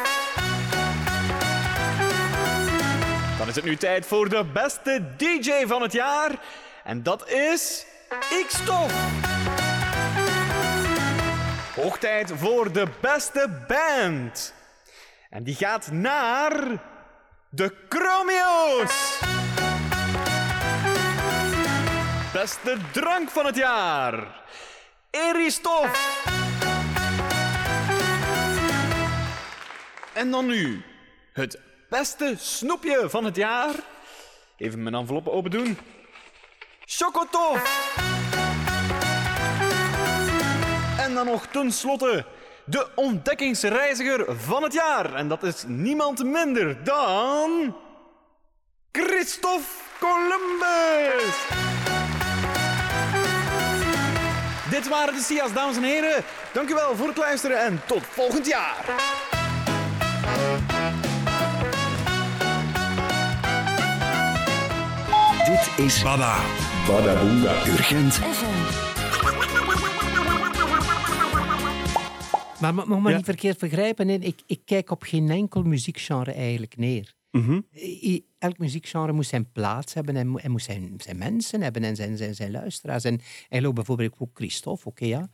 [3.38, 6.40] Dan is het nu tijd voor de beste DJ van het jaar.
[6.84, 7.86] En dat is
[8.46, 9.31] X-Stof.
[11.74, 14.54] Hoog tijd voor de beste band.
[15.30, 16.82] En die gaat naar
[17.48, 19.20] de Chromeo's.
[22.32, 24.42] Beste drank van het jaar.
[25.10, 26.24] Eristof.
[30.12, 30.82] En dan nu
[31.32, 33.74] het beste snoepje van het jaar.
[34.56, 35.78] Even mijn enveloppen open doen.
[36.84, 38.11] Chocotof.
[41.02, 42.24] En dan nog tenslotte
[42.64, 45.14] de ontdekkingsreiziger van het jaar.
[45.14, 47.76] En dat is niemand minder dan...
[48.92, 51.34] Christophe Columbus!
[54.70, 56.24] Dit waren de SIA's, dames en heren.
[56.52, 58.84] Dank u wel voor het luisteren en tot volgend jaar.
[65.44, 66.36] Dit is Bada.
[66.86, 67.66] Badaboonga.
[67.66, 68.81] Urgent.
[72.62, 74.08] Maar mag me niet verkeerd begrijpen.
[74.08, 74.14] hè.
[74.14, 77.14] Ik, ik kijk op geen enkel muziekgenre eigenlijk neer.
[77.30, 77.60] Mhm.
[78.38, 82.16] Elk muziekgenre moet zijn plaats hebben en, en moet zijn, zijn mensen hebben en zijn,
[82.16, 83.04] zijn, zijn luisteraars.
[83.04, 85.30] En ik geloof bijvoorbeeld ook Christophe, oké ja.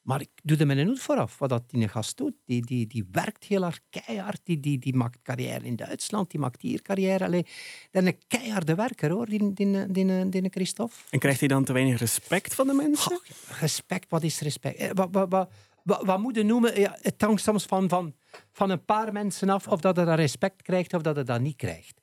[0.00, 2.32] Maar ik doe er met een hoed vooraf wat dat die gast doet.
[2.44, 4.40] Die, die, die werkt heel hard, keihard.
[4.44, 7.24] Die, die, die maakt carrière in Duitsland, die maakt hier carrière.
[7.24, 7.46] Allee,
[7.90, 10.94] dat is een keiharde werker hoor, die, die, die, die, die Christophe.
[11.10, 13.20] En krijgt hij dan te weinig respect van de mensen?
[13.60, 14.76] Respect, wat is respect?
[14.76, 15.50] Eh, Wat, wat, wat,
[15.84, 16.80] wat, wat moet je noemen?
[16.80, 18.14] Ja, het hangt soms van, van,
[18.52, 21.40] van een paar mensen af of dat je dat respect krijgt of dat je dat
[21.40, 22.00] niet krijgt.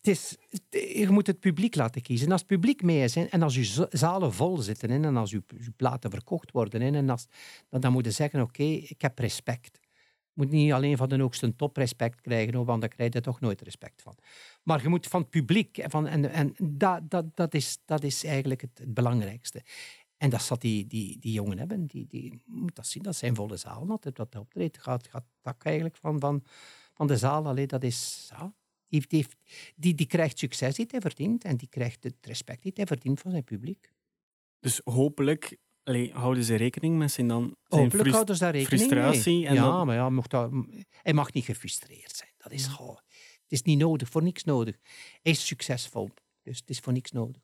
[0.00, 0.36] Het is,
[0.70, 2.26] je moet het publiek laten kiezen.
[2.26, 5.42] En als het publiek mee is en als je zalen vol zitten en als je,
[5.76, 7.26] platen verkocht worden, en als,
[7.68, 9.78] dan, dan moet je zeggen, oké, ik heb respect.
[10.32, 13.40] Je moet niet alleen van de hoogste top respect krijgen, want daar krijg je toch
[13.40, 14.14] nooit respect van.
[14.62, 18.24] Maar je moet van het publiek, van, en, en dat, dat, dat, is, dat is
[18.24, 19.62] eigenlijk het belangrijkste.
[20.20, 23.34] En dat zat die, die, die jongen hebben, die, die moet dat zien, dat zijn
[23.34, 24.78] volle zaal altijd, dat hij optreedt.
[24.78, 26.44] Gaat, gaat dak eigenlijk van, van,
[26.94, 28.28] van de zaal, Allee, dat is...
[28.30, 28.54] Ja,
[28.88, 29.26] die, die,
[29.76, 33.20] die, die krijgt succes die hij verdient en die krijgt het respect die hij verdient
[33.20, 33.92] van zijn publiek.
[34.58, 38.82] Dus hopelijk allee, houden ze rekening met zijn, dan, zijn Hopelijk houden ze daar rekening
[38.82, 39.38] frustratie.
[39.38, 39.46] mee.
[39.46, 40.52] En ja, dan- maar ja, mocht dat,
[40.90, 42.30] hij mag niet gefrustreerd zijn.
[42.36, 42.66] Dat is.
[42.66, 44.76] Het is niet nodig, voor niks nodig.
[45.22, 46.10] Hij is succesvol,
[46.42, 47.42] dus het is voor niks nodig.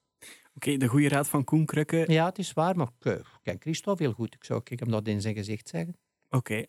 [0.56, 2.04] Oké, de goede raad van Koen Krukke.
[2.06, 4.34] Ja, het is waar, maar ik, eh, ken Christophe heel goed.
[4.34, 5.96] Ik zou ik hem dat in zijn gezicht zeggen.
[6.30, 6.64] Oké.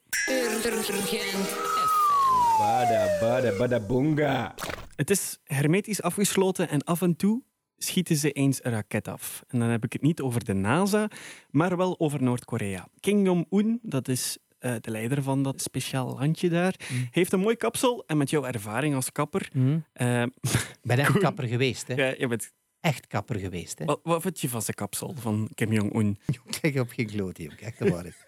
[2.58, 4.54] Bada, bada.
[4.96, 7.42] Het is hermetisch afgesloten en af en toe
[7.76, 9.42] schieten ze eens een raket af.
[9.48, 11.10] En dan heb ik het niet over de NASA,
[11.50, 12.88] maar wel over Noord-Korea.
[13.00, 16.74] Kim Jong-un, dat is eh, de leider van dat speciaal landje daar,
[17.10, 18.04] heeft een mooi kapsel.
[18.06, 19.48] En met jouw ervaring als kapper...
[19.92, 21.88] eh, Ik ben echt Koen, kapper geweest.
[21.88, 21.94] Hè.
[21.94, 22.52] Ja, je bent...
[22.80, 23.78] Echt kapper geweest.
[23.78, 23.84] Hè.
[23.84, 26.18] Wat, wat vind je van zijn kapsel van Kim Jong-un?
[26.60, 27.52] Kijk op geen kloot, joh.
[27.60, 28.24] Echt de waarheid.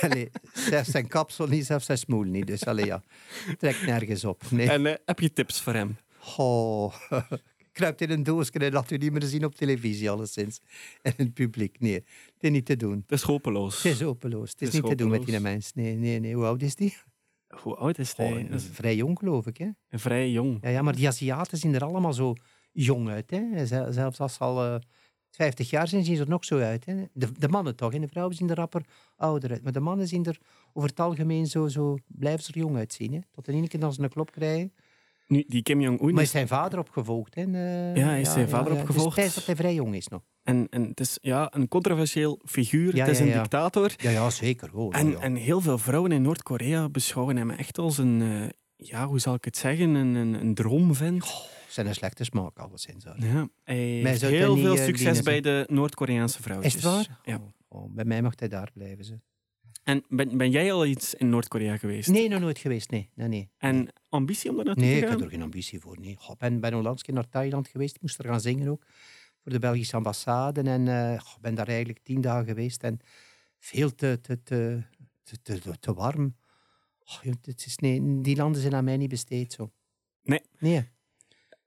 [0.00, 2.46] Allee, zelfs zijn kapsel niet, zelfs zijn smoel niet.
[2.46, 3.02] Dus allee, ja,
[3.58, 4.50] trekt nergens op.
[4.50, 4.70] Nee.
[4.70, 5.96] En eh, heb je tips voor hem?
[6.36, 6.94] Oh,
[7.72, 10.60] kruipt in een doosje en laat u niet meer zien op televisie, alleszins.
[11.02, 11.80] En in het publiek.
[11.80, 13.02] Nee, het is niet te doen.
[13.06, 13.82] Het is hopeloos.
[13.82, 14.50] Het is hopeloos.
[14.50, 15.72] Het is, niet te doen met die mens.
[15.72, 16.34] Nee, nee, nee.
[16.34, 16.96] Hoe oud is die?
[17.48, 18.48] Hoe oud is hij?
[18.52, 19.56] Oh, vrij jong, geloof ik.
[19.56, 19.68] Hè?
[19.98, 20.58] vrij jong.
[20.60, 22.34] Ja, ja, maar die Aziaten zien er allemaal zo
[22.84, 23.30] jong uit.
[23.30, 23.66] Hè?
[23.66, 24.74] Zel- Zelfs als ze al eh,
[25.30, 26.84] 50 jaar zijn, zien ze er nog zo uit.
[26.86, 26.94] Hè?
[27.12, 28.82] De, de mannen toch, en de vrouwen zien er rapper
[29.16, 29.62] ouder uit.
[29.62, 30.38] Maar de mannen zien er
[30.72, 33.12] over het algemeen zo, zo blijven ze er jong uitzien.
[33.12, 33.18] Hè?
[33.30, 34.72] Tot de ene keer als ze een klop krijgen.
[35.26, 36.14] Nu, die Kim Jong-un...
[36.14, 37.34] Maar is zijn vader opgevolgd.
[37.34, 37.42] Hè?
[37.46, 39.16] Uh, ja, hij is zijn vader ja, opgevolgd.
[39.16, 40.22] Het is tijd dat hij vrij jong is nog.
[40.42, 42.96] En, en het is ja, een controversieel figuur.
[42.96, 43.92] Ja, het is een dictator.
[43.96, 44.70] Ja, ja zeker.
[44.74, 48.22] Oh, En, en heel veel vrouwen in Noord-Korea beschouwen hem echt als een...
[48.22, 49.94] eh, ja, hoe zal ik het zeggen?
[49.94, 51.24] Een, een, een droomvent.
[51.68, 53.04] zijn een slechte smaak, alleszins.
[53.18, 56.74] Ja, hij heeft heel niet, veel eh, succes bij de Noord-Koreaanse vrouwtjes.
[56.74, 57.20] Is het waar?
[57.24, 57.40] Ja.
[57.68, 59.04] Oh, bij mij mag hij daar blijven.
[59.04, 59.18] Ze.
[59.82, 62.08] En ben, ben jij al iets in Noord-Korea geweest?
[62.08, 62.90] Nee, nog nooit geweest.
[62.90, 63.50] Nee, nee, nee.
[63.58, 65.16] En ambitie om daar naartoe Nee, te ik gaan?
[65.16, 66.00] heb er geen ambitie voor.
[66.00, 66.10] Nee.
[66.10, 67.94] Ik ben, ben onlangs naar Thailand geweest.
[67.94, 68.84] Ik moest er gaan zingen ook.
[69.42, 70.60] Voor de Belgische ambassade.
[70.62, 72.82] En eh, goh, ben daar eigenlijk tien dagen geweest.
[72.82, 72.98] En
[73.58, 74.82] veel te, te, te,
[75.42, 76.36] te- te warm.
[77.06, 79.52] Oh, het is, nee, die landen zijn aan mij niet besteed.
[79.52, 79.70] Zo.
[80.22, 80.40] Nee.
[80.58, 80.88] Nee.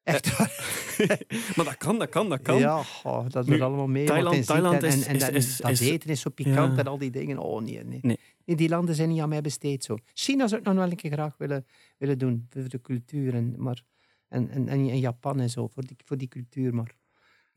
[0.04, 0.78] Echt waar.
[1.56, 2.58] maar dat kan, dat kan, dat kan.
[2.60, 2.84] Ja,
[3.28, 4.84] dat er allemaal mee Thailand- Thailand.
[4.84, 6.78] En, is- en, en is- dat- is- dat is- eten is zo pikant Ja.
[6.80, 7.38] en al die dingen.
[7.38, 8.00] Oh nee, nee.
[8.02, 8.20] Nee.
[8.46, 9.98] Nee, die landen zijn niet aan mij besteed zo.
[10.14, 11.66] China zou ik nog wel een keer graag willen,
[11.98, 13.34] willen doen, voor de cultuur.
[13.34, 13.84] En, maar,
[14.28, 16.74] en, en, en, Japan en zo, voor die, voor die cultuur.
[16.76, 16.96] Maar.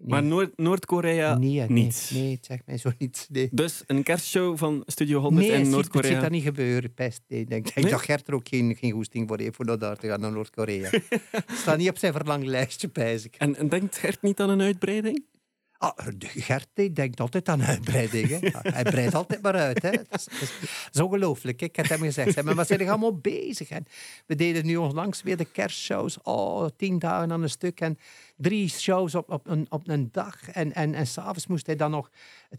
[0.07, 2.11] Maar Noord- Noord-Korea nee, nee, niet.
[2.15, 3.27] Nee, het zegt mij zo niet.
[3.31, 3.49] Nee.
[3.53, 6.11] Dus een kerstshow van Studio 100 Nee, in Noord-Korea.
[6.11, 7.21] Zit daar niet gebeuren, pest.
[7.29, 7.91] Nee, ik denk, ik Nee?
[7.91, 10.33] dat Gert er ook geen, geen goesting voor heeft voor naar daar te gaan, naar
[10.33, 10.91] Noord-Korea.
[11.31, 13.35] Het staat niet op zijn verlanglijstje, pijs ik.
[13.39, 15.25] En, en denkt Gert niet aan een uitbreiding?
[15.83, 18.29] Ah, de Gert die denkt altijd aan uitbreiding.
[18.29, 18.39] Hè.
[18.79, 19.83] Hij breidt altijd maar uit.
[19.83, 19.91] Hè.
[19.91, 21.63] Dat, is, dat, is, dat is ongelooflijk.
[21.63, 23.69] Ik heb hem gezegd, zeg, maar wat zijn er allemaal bezig?
[23.69, 23.87] En
[24.27, 26.19] we deden nu onlangs weer de kerstshows.
[26.23, 27.81] Oh, tien dagen aan een stuk.
[27.81, 27.99] En
[28.37, 30.49] drie shows op, op, een, op een dag.
[30.51, 32.11] En, en, en s'avonds moest hij dan nog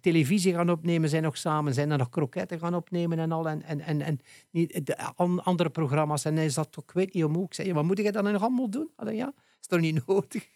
[0.02, 1.10] televisie gaan opnemen.
[1.10, 1.74] Zijn nog samen.
[1.74, 3.48] Zijn dan nog kroketten gaan opnemen en al.
[3.48, 6.26] En, en, en, en niet, de, an- andere programma's.
[6.26, 7.46] En hij zat ook, ik weet niet hoe.
[7.46, 8.90] Ik zei, wat moet ik dan nog allemaal doen?
[8.96, 10.48] Allee, ja, is toch niet nodig?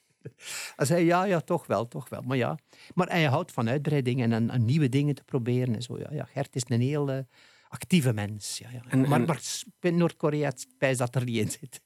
[0.76, 2.22] Hij zei, ja, ja, toch wel, toch wel.
[2.22, 2.58] Maar ja,
[2.94, 5.76] maar hij houdt van uitbreiding en, en, en nieuwe dingen te proberen.
[5.76, 5.98] En zo.
[6.00, 7.20] Ja, ja, Gert is een heel eh,
[7.68, 8.58] actieve mens.
[8.58, 8.82] Ja, ja.
[8.90, 9.42] En- maar, en- maar
[9.80, 11.82] in Noord-Korea spijs dat er niet in zit.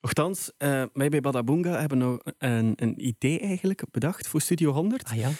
[0.00, 5.04] Nochtans, eh wij bij Badabunga hebben nou een, een idee eigenlijk bedacht voor Studio 100.
[5.08, 5.30] Ah ja?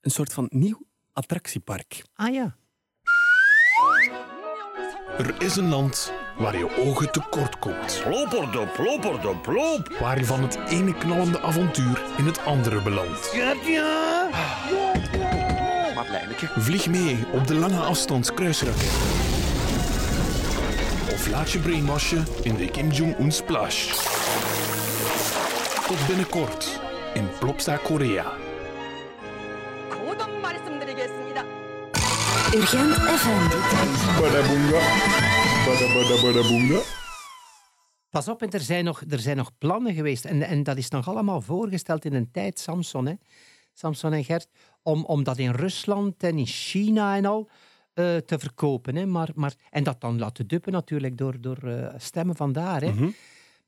[0.00, 2.02] Een soort van nieuw attractiepark.
[2.14, 2.56] Ah ja.
[5.18, 8.02] Er is een land waar je ogen tekort komt.
[8.04, 9.96] Ploperdop, ploperdop, plop.
[10.00, 13.26] Waar je van het ene knallende avontuur in het andere belandt.
[13.26, 14.30] Gertje!
[15.94, 16.48] Madelijneke.
[16.56, 18.92] Vlieg mee op de lange afstands kruisraket.
[21.12, 23.92] Of laat je brainwashen in de Kim Jong-un Splash.
[25.86, 26.80] Tot binnenkort
[27.14, 28.24] in Plopsa, Korea.
[32.54, 34.20] Urgent FM.
[34.20, 35.25] Badaboonga.
[38.10, 40.24] Pas op, en er zijn nog, er zijn nog plannen geweest.
[40.24, 43.14] En, en dat is nog allemaal voorgesteld in een tijd, Samson, hè?
[43.72, 44.48] Samson en Gert,
[44.82, 47.48] om, om dat in Rusland en in China en al
[47.92, 48.96] eh, te verkopen.
[48.96, 49.06] Hè?
[49.06, 52.80] Maar, maar, en dat dan laten duppen natuurlijk door, door eh, stemmen vandaar.
[52.80, 52.92] Hè?
[52.92, 53.10] Mhm.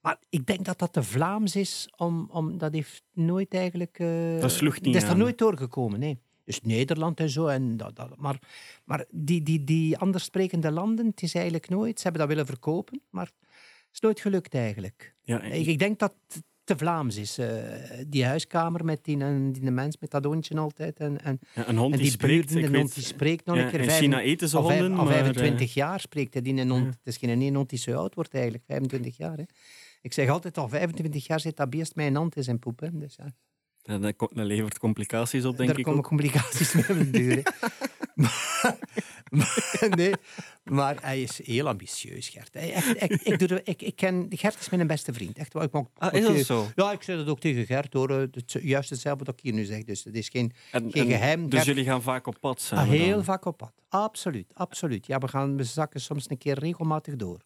[0.01, 3.99] Maar ik denk dat dat te Vlaams is, om, om, dat heeft nooit eigenlijk...
[3.99, 6.19] eh, Dat sloeg niet Dat is er nooit doorgekomen, nee.
[6.49, 7.47] Dus Nederland en zo.
[7.47, 8.39] En dat, dat, maar
[8.85, 11.97] maar die, die, die anders sprekende landen, het is eigenlijk nooit...
[11.97, 13.35] Ze hebben dat willen verkopen, maar het
[13.93, 15.15] is nooit gelukt eigenlijk.
[15.23, 17.39] Ja, Ik, ik denk dat het te Vlaams is.
[17.39, 17.49] eh,
[18.07, 20.99] die huiskamer met die, en die mens met dat hondje altijd.
[20.99, 23.63] En, en, Ja, een hond en die die spreekt, weet- hond die spreekt nog Ja,
[23.65, 23.81] een keer.
[23.81, 26.55] in China eten ze al vijf- honden, Al maar, 25 eh, jaar spreekt hij die
[26.61, 26.87] een hond.
[26.87, 29.37] Het is geen ene hond die zo oud wordt eigenlijk, 25 jaar.
[29.37, 29.45] Hè.
[30.03, 32.81] Ik zeg altijd al 25 jaar zit dat beest een hand in zijn poep.
[32.81, 32.99] Hè.
[32.99, 33.33] Dus, ja.
[33.97, 36.07] Dat, ko- dat levert complicaties op, denk Daar ik komen ook.
[36.07, 37.43] complicaties mee op de duur.
[38.15, 38.77] maar,
[39.31, 40.13] maar- nee,
[40.65, 42.55] maar hij is heel ambitieus, Gert.
[42.55, 45.39] Hij, echt, ik, ik, doe ik, ik ken, Gert is mijn beste vriend.
[45.39, 46.67] Echt, ik mag, Ah, is dat zo?
[46.75, 47.93] Ja, ik zeg dat ook tegen Gert.
[47.93, 48.11] Hoor.
[48.11, 49.85] Het, is juist hetzelfde wat ik hier nu zeg.
[49.85, 51.43] Dus het is geen, En- geen en geheim.
[51.49, 53.25] Dus Gert- jullie gaan vaak op pad samen Ah, heel dan?
[53.25, 53.73] vaak op pad.
[53.89, 55.07] Absoluut, absoluut.
[55.07, 57.41] Ja, we, gaan, we zakken soms een keer regelmatig door.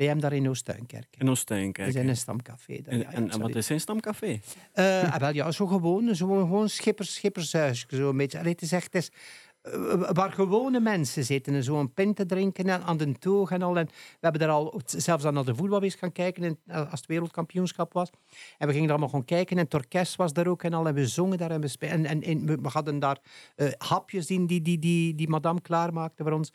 [0.00, 1.16] Bij hem daar in Oostuinkerk.
[1.18, 2.80] In Oostijn, We zijn een stamcafé.
[2.82, 4.40] daar, En, ja, ja, en, en wat is zijn stamcafé?
[4.72, 7.86] Eh, ah, wel, ja, zo gewoon, zo gewoon schippers, schippershuis.
[7.88, 8.38] Zo een beetje.
[8.38, 9.10] Allee, het is echt, het is,
[9.62, 13.50] eh, waar gewone mensen zitten en zo een pint te drinken en aan de toog
[13.50, 13.78] en al.
[13.78, 17.00] En we hebben daar al zelfs aan naar de voetbalwees gaan kijken en, eh, als
[17.00, 18.10] het wereldkampioenschap was.
[18.58, 20.86] En we gingen daar allemaal gewoon kijken en het orkest was daar ook en al.
[20.86, 23.18] En we zongen daar en we En, en, en we hadden daar
[23.56, 26.52] eh, hapjes in die, die, die, die madame klaarmaakte voor ons.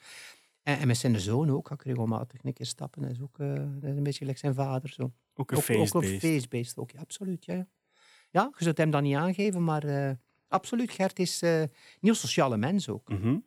[0.65, 3.01] En, en met zijn zoon ook, ga ik regelmatig een keer stappen.
[3.01, 4.89] Dat is ook eh, dat is een beetje like zijn vader.
[4.89, 5.11] Zo.
[5.35, 6.19] Ook een Ook een feestbeest.
[6.19, 7.45] feestbeest, ook, ja, absoluut.
[7.45, 7.67] Ja, ja.
[8.31, 10.11] ja, je zult hem dat niet aangeven, maar eh,
[10.47, 11.69] absoluut, Gert is eh, een
[12.01, 13.09] heel sociale mens ook.
[13.09, 13.37] Mhm.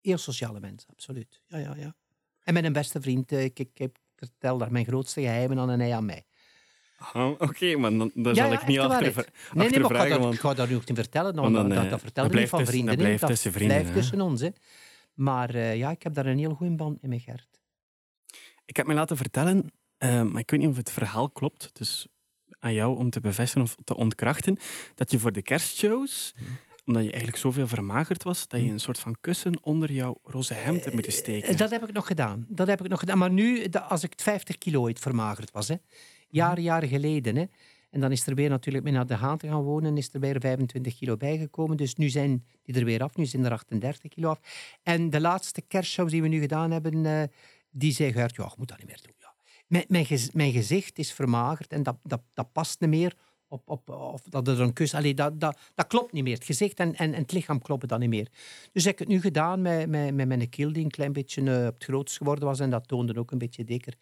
[0.00, 1.42] Heel sociale mens, absoluut.
[1.46, 1.94] Ja, ja, ja.
[2.42, 5.80] En met een beste vriend, ik, ik, ik vertel daar mijn grootste geheimen aan en
[5.80, 6.24] hij aan mij.
[6.98, 9.96] Ah, Oké, maar dan, dan Ja, zal ja, ik niet achter, Nee, nee, maar ik
[9.96, 11.34] ga dat, want ik ga dat nu ook niet vertellen.
[11.34, 12.96] Want Dan, dat, dat vertelde dat niet van vrienden.
[12.96, 14.40] dat blijft tussen vrienden, blijft tussen ons.
[14.40, 14.48] Hè.
[15.14, 17.60] Maar eh, ja, ik heb daar een heel goede band mee met Gert.
[18.64, 22.06] Ik heb me laten vertellen, eh, maar ik weet niet of het verhaal klopt, dus
[22.58, 24.56] aan jou om te bevestigen of te ontkrachten,
[24.94, 26.34] dat je voor de kerstshows,
[26.84, 30.54] omdat je eigenlijk zoveel vermagerd was, dat je een soort van kussen onder jouw roze
[30.54, 31.48] hemd hebt moeten steken.
[31.48, 32.46] Eh, Dat heb ik nog gedaan.
[32.48, 33.18] Dat heb ik nog gedaan.
[33.18, 35.76] Maar nu, als ik 50 kilo ooit vermagerd was, hè.
[36.28, 37.36] jaren, jaren geleden.
[37.36, 37.44] Hè.
[37.94, 40.20] En dan is er weer natuurlijk mee naar de Haan te gaan wonen, is er
[40.20, 41.76] weer 25 kilo bijgekomen.
[41.76, 44.38] Dus nu zijn die er weer af, nu zijn er 38 kilo af.
[44.82, 47.22] En de laatste kerstshows die we nu gedaan hebben, eh,
[47.70, 49.14] die zei ja, je moet dat niet meer doen.
[49.18, 49.34] Ja.
[49.66, 53.14] Mijn, mijn, gez- mijn gezicht is vermagerd en dat, dat, dat past niet meer.
[53.48, 54.94] Op, op, of dat er een kus...
[54.94, 56.34] Allee, dat, dat, dat klopt niet meer.
[56.34, 58.28] Het gezicht en, en, het lichaam kloppen dan niet meer.
[58.72, 61.40] Dus heb ik het nu gedaan met, met, met mijn keel, die een klein beetje
[61.40, 62.60] eh, op het grootst geworden was.
[62.60, 63.94] En dat toonde ook een beetje dikker.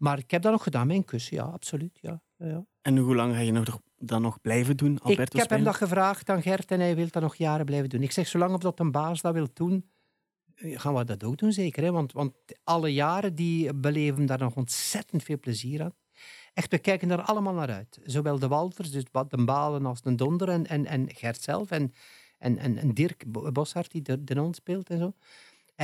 [0.00, 1.98] Maar ik heb dat nog gedaan met een kussen, ja, absoluut.
[2.00, 2.66] Ja, ja.
[2.82, 5.74] En hoe lang ga je nog, dat nog blijven doen, Ik Alberto heb hem dat
[5.74, 8.02] gevraagd aan Gert en hij wil dat nog jaren blijven doen.
[8.02, 9.90] Ik zeg, zolang of dat een baas dat wil doen,
[10.54, 11.82] eh, gaan we dat ook doen, zeker.
[11.82, 11.90] Hè?
[11.90, 12.34] Want, want
[12.64, 15.94] alle jaren die beleven daar nog ontzettend veel plezier aan.
[16.54, 17.98] Echt, we kijken daar allemaal naar uit.
[18.04, 21.70] Zowel de Walters, dus den Balen als de Donder en, en, en Gert zelf.
[21.70, 21.92] En,
[22.38, 25.12] en, en, en Dirk Bo- Boshart, die de, de non speelt en zo.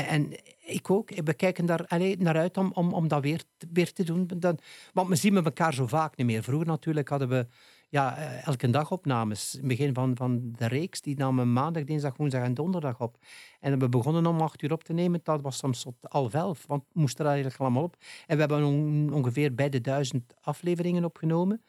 [0.04, 0.32] En,
[0.64, 1.10] ik ook.
[1.24, 4.26] We kijken daar allee, naar uit om, om, om dat weer, weer te doen.
[4.36, 4.58] Dan,
[4.92, 6.42] want we zien met elkaar zo vaak niet meer.
[6.42, 7.46] Vroeger natuurlijk hadden we
[7.88, 9.54] ja, eh, elke dag opnames.
[9.54, 13.18] In het begin van, van de reeks, die namen maandag, dinsdag, woensdag en donderdag op.
[13.66, 15.20] En we begonnen om acht uur op te nemen.
[15.22, 17.96] Dat was soms tot half elf, want we moesten er eigenlijk allemaal op.
[18.26, 21.62] En we hebben on- ongeveer bij de duizend afleveringen opgenomen.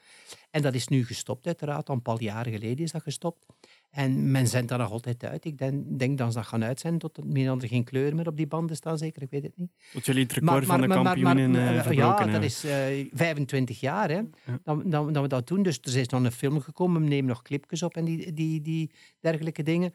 [0.52, 1.90] En dat is nu gestopt, uiteraard.
[1.90, 3.46] Al een paar jaren geleden is dat gestopt.
[3.92, 5.46] En men zendt dat nog altijd uit.
[5.46, 8.16] Ik denk, denk dat ze dat gaan uitzenden tot er meer dan er geen kleur
[8.16, 9.22] meer op die banden staan, zeker.
[9.22, 9.72] Ik weet het niet.
[9.94, 13.80] Tot jullie het record van de kampioenen maar- eh, ja, verbroken dat is eh 25
[13.80, 14.22] jaar hè,
[14.64, 15.64] dat, dat, dat we dat doen.
[15.64, 18.62] Dus er is nog een film gekomen, we nemen nog clipjes op en die, die,
[18.62, 19.94] die dergelijke dingen.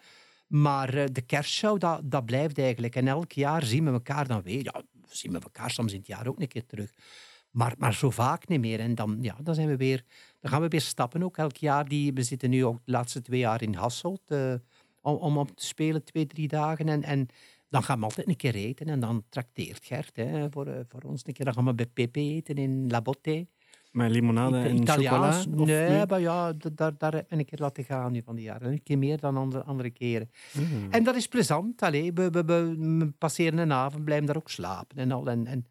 [0.52, 2.96] Maar eh, de kerstshow, dat, dat blijft eigenlijk.
[2.96, 4.64] En elk jaar zien we elkaar dan weer.
[4.64, 6.90] Ja, zien we elkaar soms in het jaar ook een keer terug.
[7.50, 8.80] Maar, maar zo vaak niet meer.
[8.80, 10.04] En dan, ja, dan, zijn we weer,
[10.40, 11.88] dan gaan we weer stappen ook elk jaar.
[11.88, 14.54] Die, we zitten nu ook de laatste twee jaar in Hasselt eh,
[15.00, 16.88] om, om op te spelen, twee, drie dagen.
[16.88, 17.26] En, en
[17.68, 18.86] dan gaan we altijd een keer eten.
[18.86, 21.44] En dan trakteert Gert hè, voor, eh, voor ons een keer.
[21.44, 23.46] Dan gaan we bij Pepe eten in La Botte.
[23.92, 25.44] Met limonade en Italiaans.
[25.44, 25.64] chocola?
[25.64, 28.72] Nee, maar ja, daar, daar een keer laten gaan nu van die jaren.
[28.72, 30.30] Een keer meer dan andere, andere keren.
[30.52, 30.90] Mm.
[30.90, 31.82] En dat is plezant.
[31.82, 35.28] Allee, we, we, we, we passeren een avond, blijven daar ook slapen en al.
[35.28, 35.66] En, en,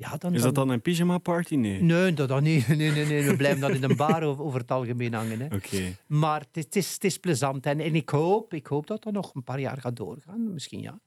[0.00, 1.82] ja, dan, Is dat dan een pyjama party nu?
[1.82, 2.68] Nee, dat dan niet.
[2.68, 5.40] Nee, nee, nee, we blijven dan in een bar over, over het algemeen hangen.
[5.40, 5.54] Hè.
[5.54, 5.96] Oké.
[6.06, 7.66] Maar het is, het, is, het is plezant.
[7.66, 10.52] En, en ik, hoop, ik hoop dat dat nog een paar jaar gaat doorgaan.
[10.52, 11.00] Misschien ja.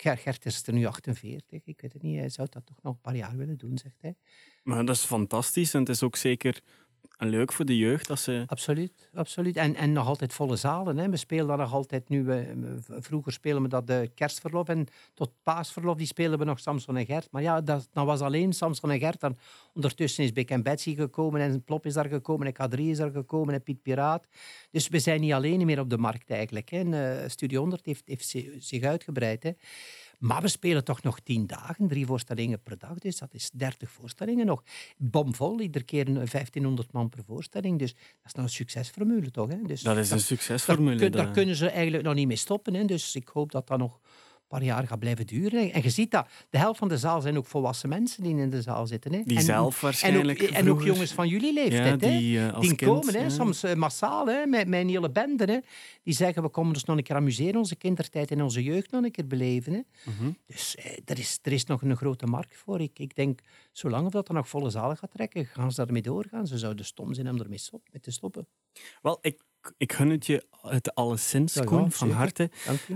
[0.00, 1.66] Ger- Gert is er nu 48.
[1.66, 2.18] Ik weet het niet.
[2.18, 4.16] Hij zou dat toch nog een paar jaar willen doen, zegt hij.
[4.62, 6.60] Maar dat is fantastisch en het is ook zeker
[7.28, 8.42] leuk voor de jeugd dat ze...
[8.46, 9.56] Absoluut, absoluut.
[9.56, 10.98] En, en nog altijd volle zalen.
[10.98, 11.08] Hè.
[11.10, 12.30] We spelen dat nog altijd nu.
[12.30, 12.46] eh,
[12.88, 17.06] vroeger spelen we dat de kerstverlof en tot paasverlof die spelen we nog Samson en
[17.06, 17.28] Gert.
[17.30, 19.20] Maar ja, dat, dat was alleen Samson en Gert.
[19.20, 19.38] Dan,
[19.74, 23.10] ondertussen is Bik en Betsy gekomen en Plop is daar gekomen en K3 is daar
[23.10, 24.26] gekomen en Piet Piraat.
[24.70, 26.68] Dus we zijn niet alleen meer op de markt eigenlijk.
[26.70, 26.78] Hè.
[26.78, 29.42] En, eh, Studio 100 heeft, heeft zi- zich uitgebreid.
[29.42, 29.50] Hè.
[30.20, 32.98] Maar we spelen toch nog tien dagen, drie voorstellingen per dag.
[32.98, 34.62] Dus dat is dertig voorstellingen nog.
[34.96, 37.78] Bomvol, iedere keer een 1500 man per voorstelling.
[37.78, 39.48] Dus dat is nou een succesformule toch?
[39.48, 39.62] Hè?
[39.66, 42.36] Dus Dat is een succesformule, Daar, kun- daar dat- kunnen ze eigenlijk nog niet mee
[42.36, 42.74] stoppen.
[42.74, 42.84] Hè?
[42.84, 44.00] Dus ik hoop dat dat nog
[44.50, 45.72] paar jaar gaat blijven duren.
[45.72, 48.50] En je ziet dat, de helft van de zaal zijn ook volwassen mensen die in
[48.50, 49.12] de zaal zitten.
[49.12, 49.22] Hè?
[49.24, 52.00] Die en, zelf waarschijnlijk En ook, en ook vroeger- jongens van jullie leeftijd.
[52.00, 52.18] Ja, hè?
[52.18, 53.20] die, eh, als die kind, komen, hè?
[53.20, 53.28] ja.
[53.28, 54.46] soms eh, massaal, hè?
[54.46, 55.44] Met, een hele bende.
[55.44, 55.58] Hè?
[56.02, 59.04] Die zeggen, we komen ons nog een keer amuseren, onze kindertijd en onze jeugd nog
[59.04, 59.72] een keer beleven.
[59.72, 59.80] Hè?
[60.04, 60.30] Mhm.
[60.46, 62.80] Dus eh, er, is, er is nog een grote markt voor.
[62.80, 63.40] Ik, ik denk,
[63.72, 66.46] zolang dat er nog volle zalen gaat trekken, gaan ze daarmee doorgaan.
[66.46, 68.46] Ze zouden stom zijn om ermee stop, mee te stoppen.
[69.02, 69.40] Wel, ik,
[69.76, 72.50] ik gun het je het alleszins, Ja, van harte.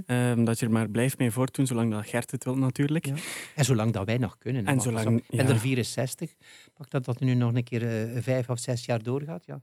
[0.07, 3.07] Ehm, dat je er maar blijft mee voortdoen, zolang dat Gert het wil natuurlijk.
[3.55, 4.67] En zolang dat wij nog kunnen.
[4.67, 5.45] En maar zolang- ja.
[5.49, 6.35] er 64.
[6.75, 9.61] Pak dat dat nu nog een keer eh, vijf of zes jaar doorgaat, ja.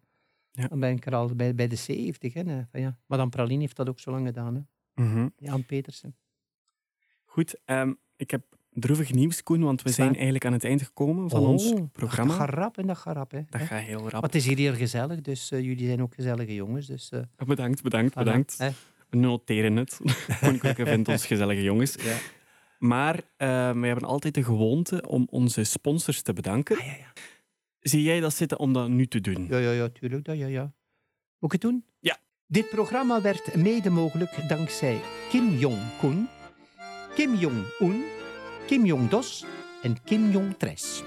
[0.51, 2.33] Dan ben ik er al bij, bij de 70.
[2.33, 2.43] Hè.
[2.43, 2.97] Van, ja.
[3.05, 4.55] Madame Praline heeft dat ook zo lang gedaan.
[4.55, 4.61] Hè.
[5.03, 5.27] Mhm.
[5.37, 6.15] Jan Petersen.
[7.25, 8.43] Goed, ehm, ik heb
[8.73, 11.91] droevig nieuws, Koen, want we zijn eigenlijk aan het eind gekomen van Oh, ons Dat
[11.91, 12.33] programma.
[12.33, 13.31] gaat rap en dat gaat rap.
[13.31, 13.39] Hè.
[13.49, 14.11] Dat gaat heel rap.
[14.11, 16.85] Maar het is hier heel gezellig, dus eh, jullie zijn ook gezellige jongens.
[16.87, 18.57] Dus, eh, Bedankt, bedankt, Voilà, bedankt.
[18.57, 18.69] hè.
[19.09, 19.99] We noteren het.
[20.41, 21.95] Koninklijke vindt ons gezellige jongens.
[21.99, 22.17] Ja.
[22.79, 26.77] Maar eh, we hebben altijd de gewoonte om onze sponsors te bedanken.
[27.79, 29.47] Zie jij dat zitten om dat nu te doen?
[29.49, 30.25] Ja, ja, ja, tuurlijk.
[30.25, 30.61] Dat, ja, ja.
[31.39, 31.83] Moet ik het doen?
[31.99, 32.17] Ja.
[32.47, 34.99] Dit programma werd mede mogelijk dankzij
[35.29, 36.27] Kim Jong-kun,
[37.15, 38.03] Kim Jong-un,
[38.67, 39.45] Kim Jong-dos
[39.83, 41.03] en Kim Jong-tres.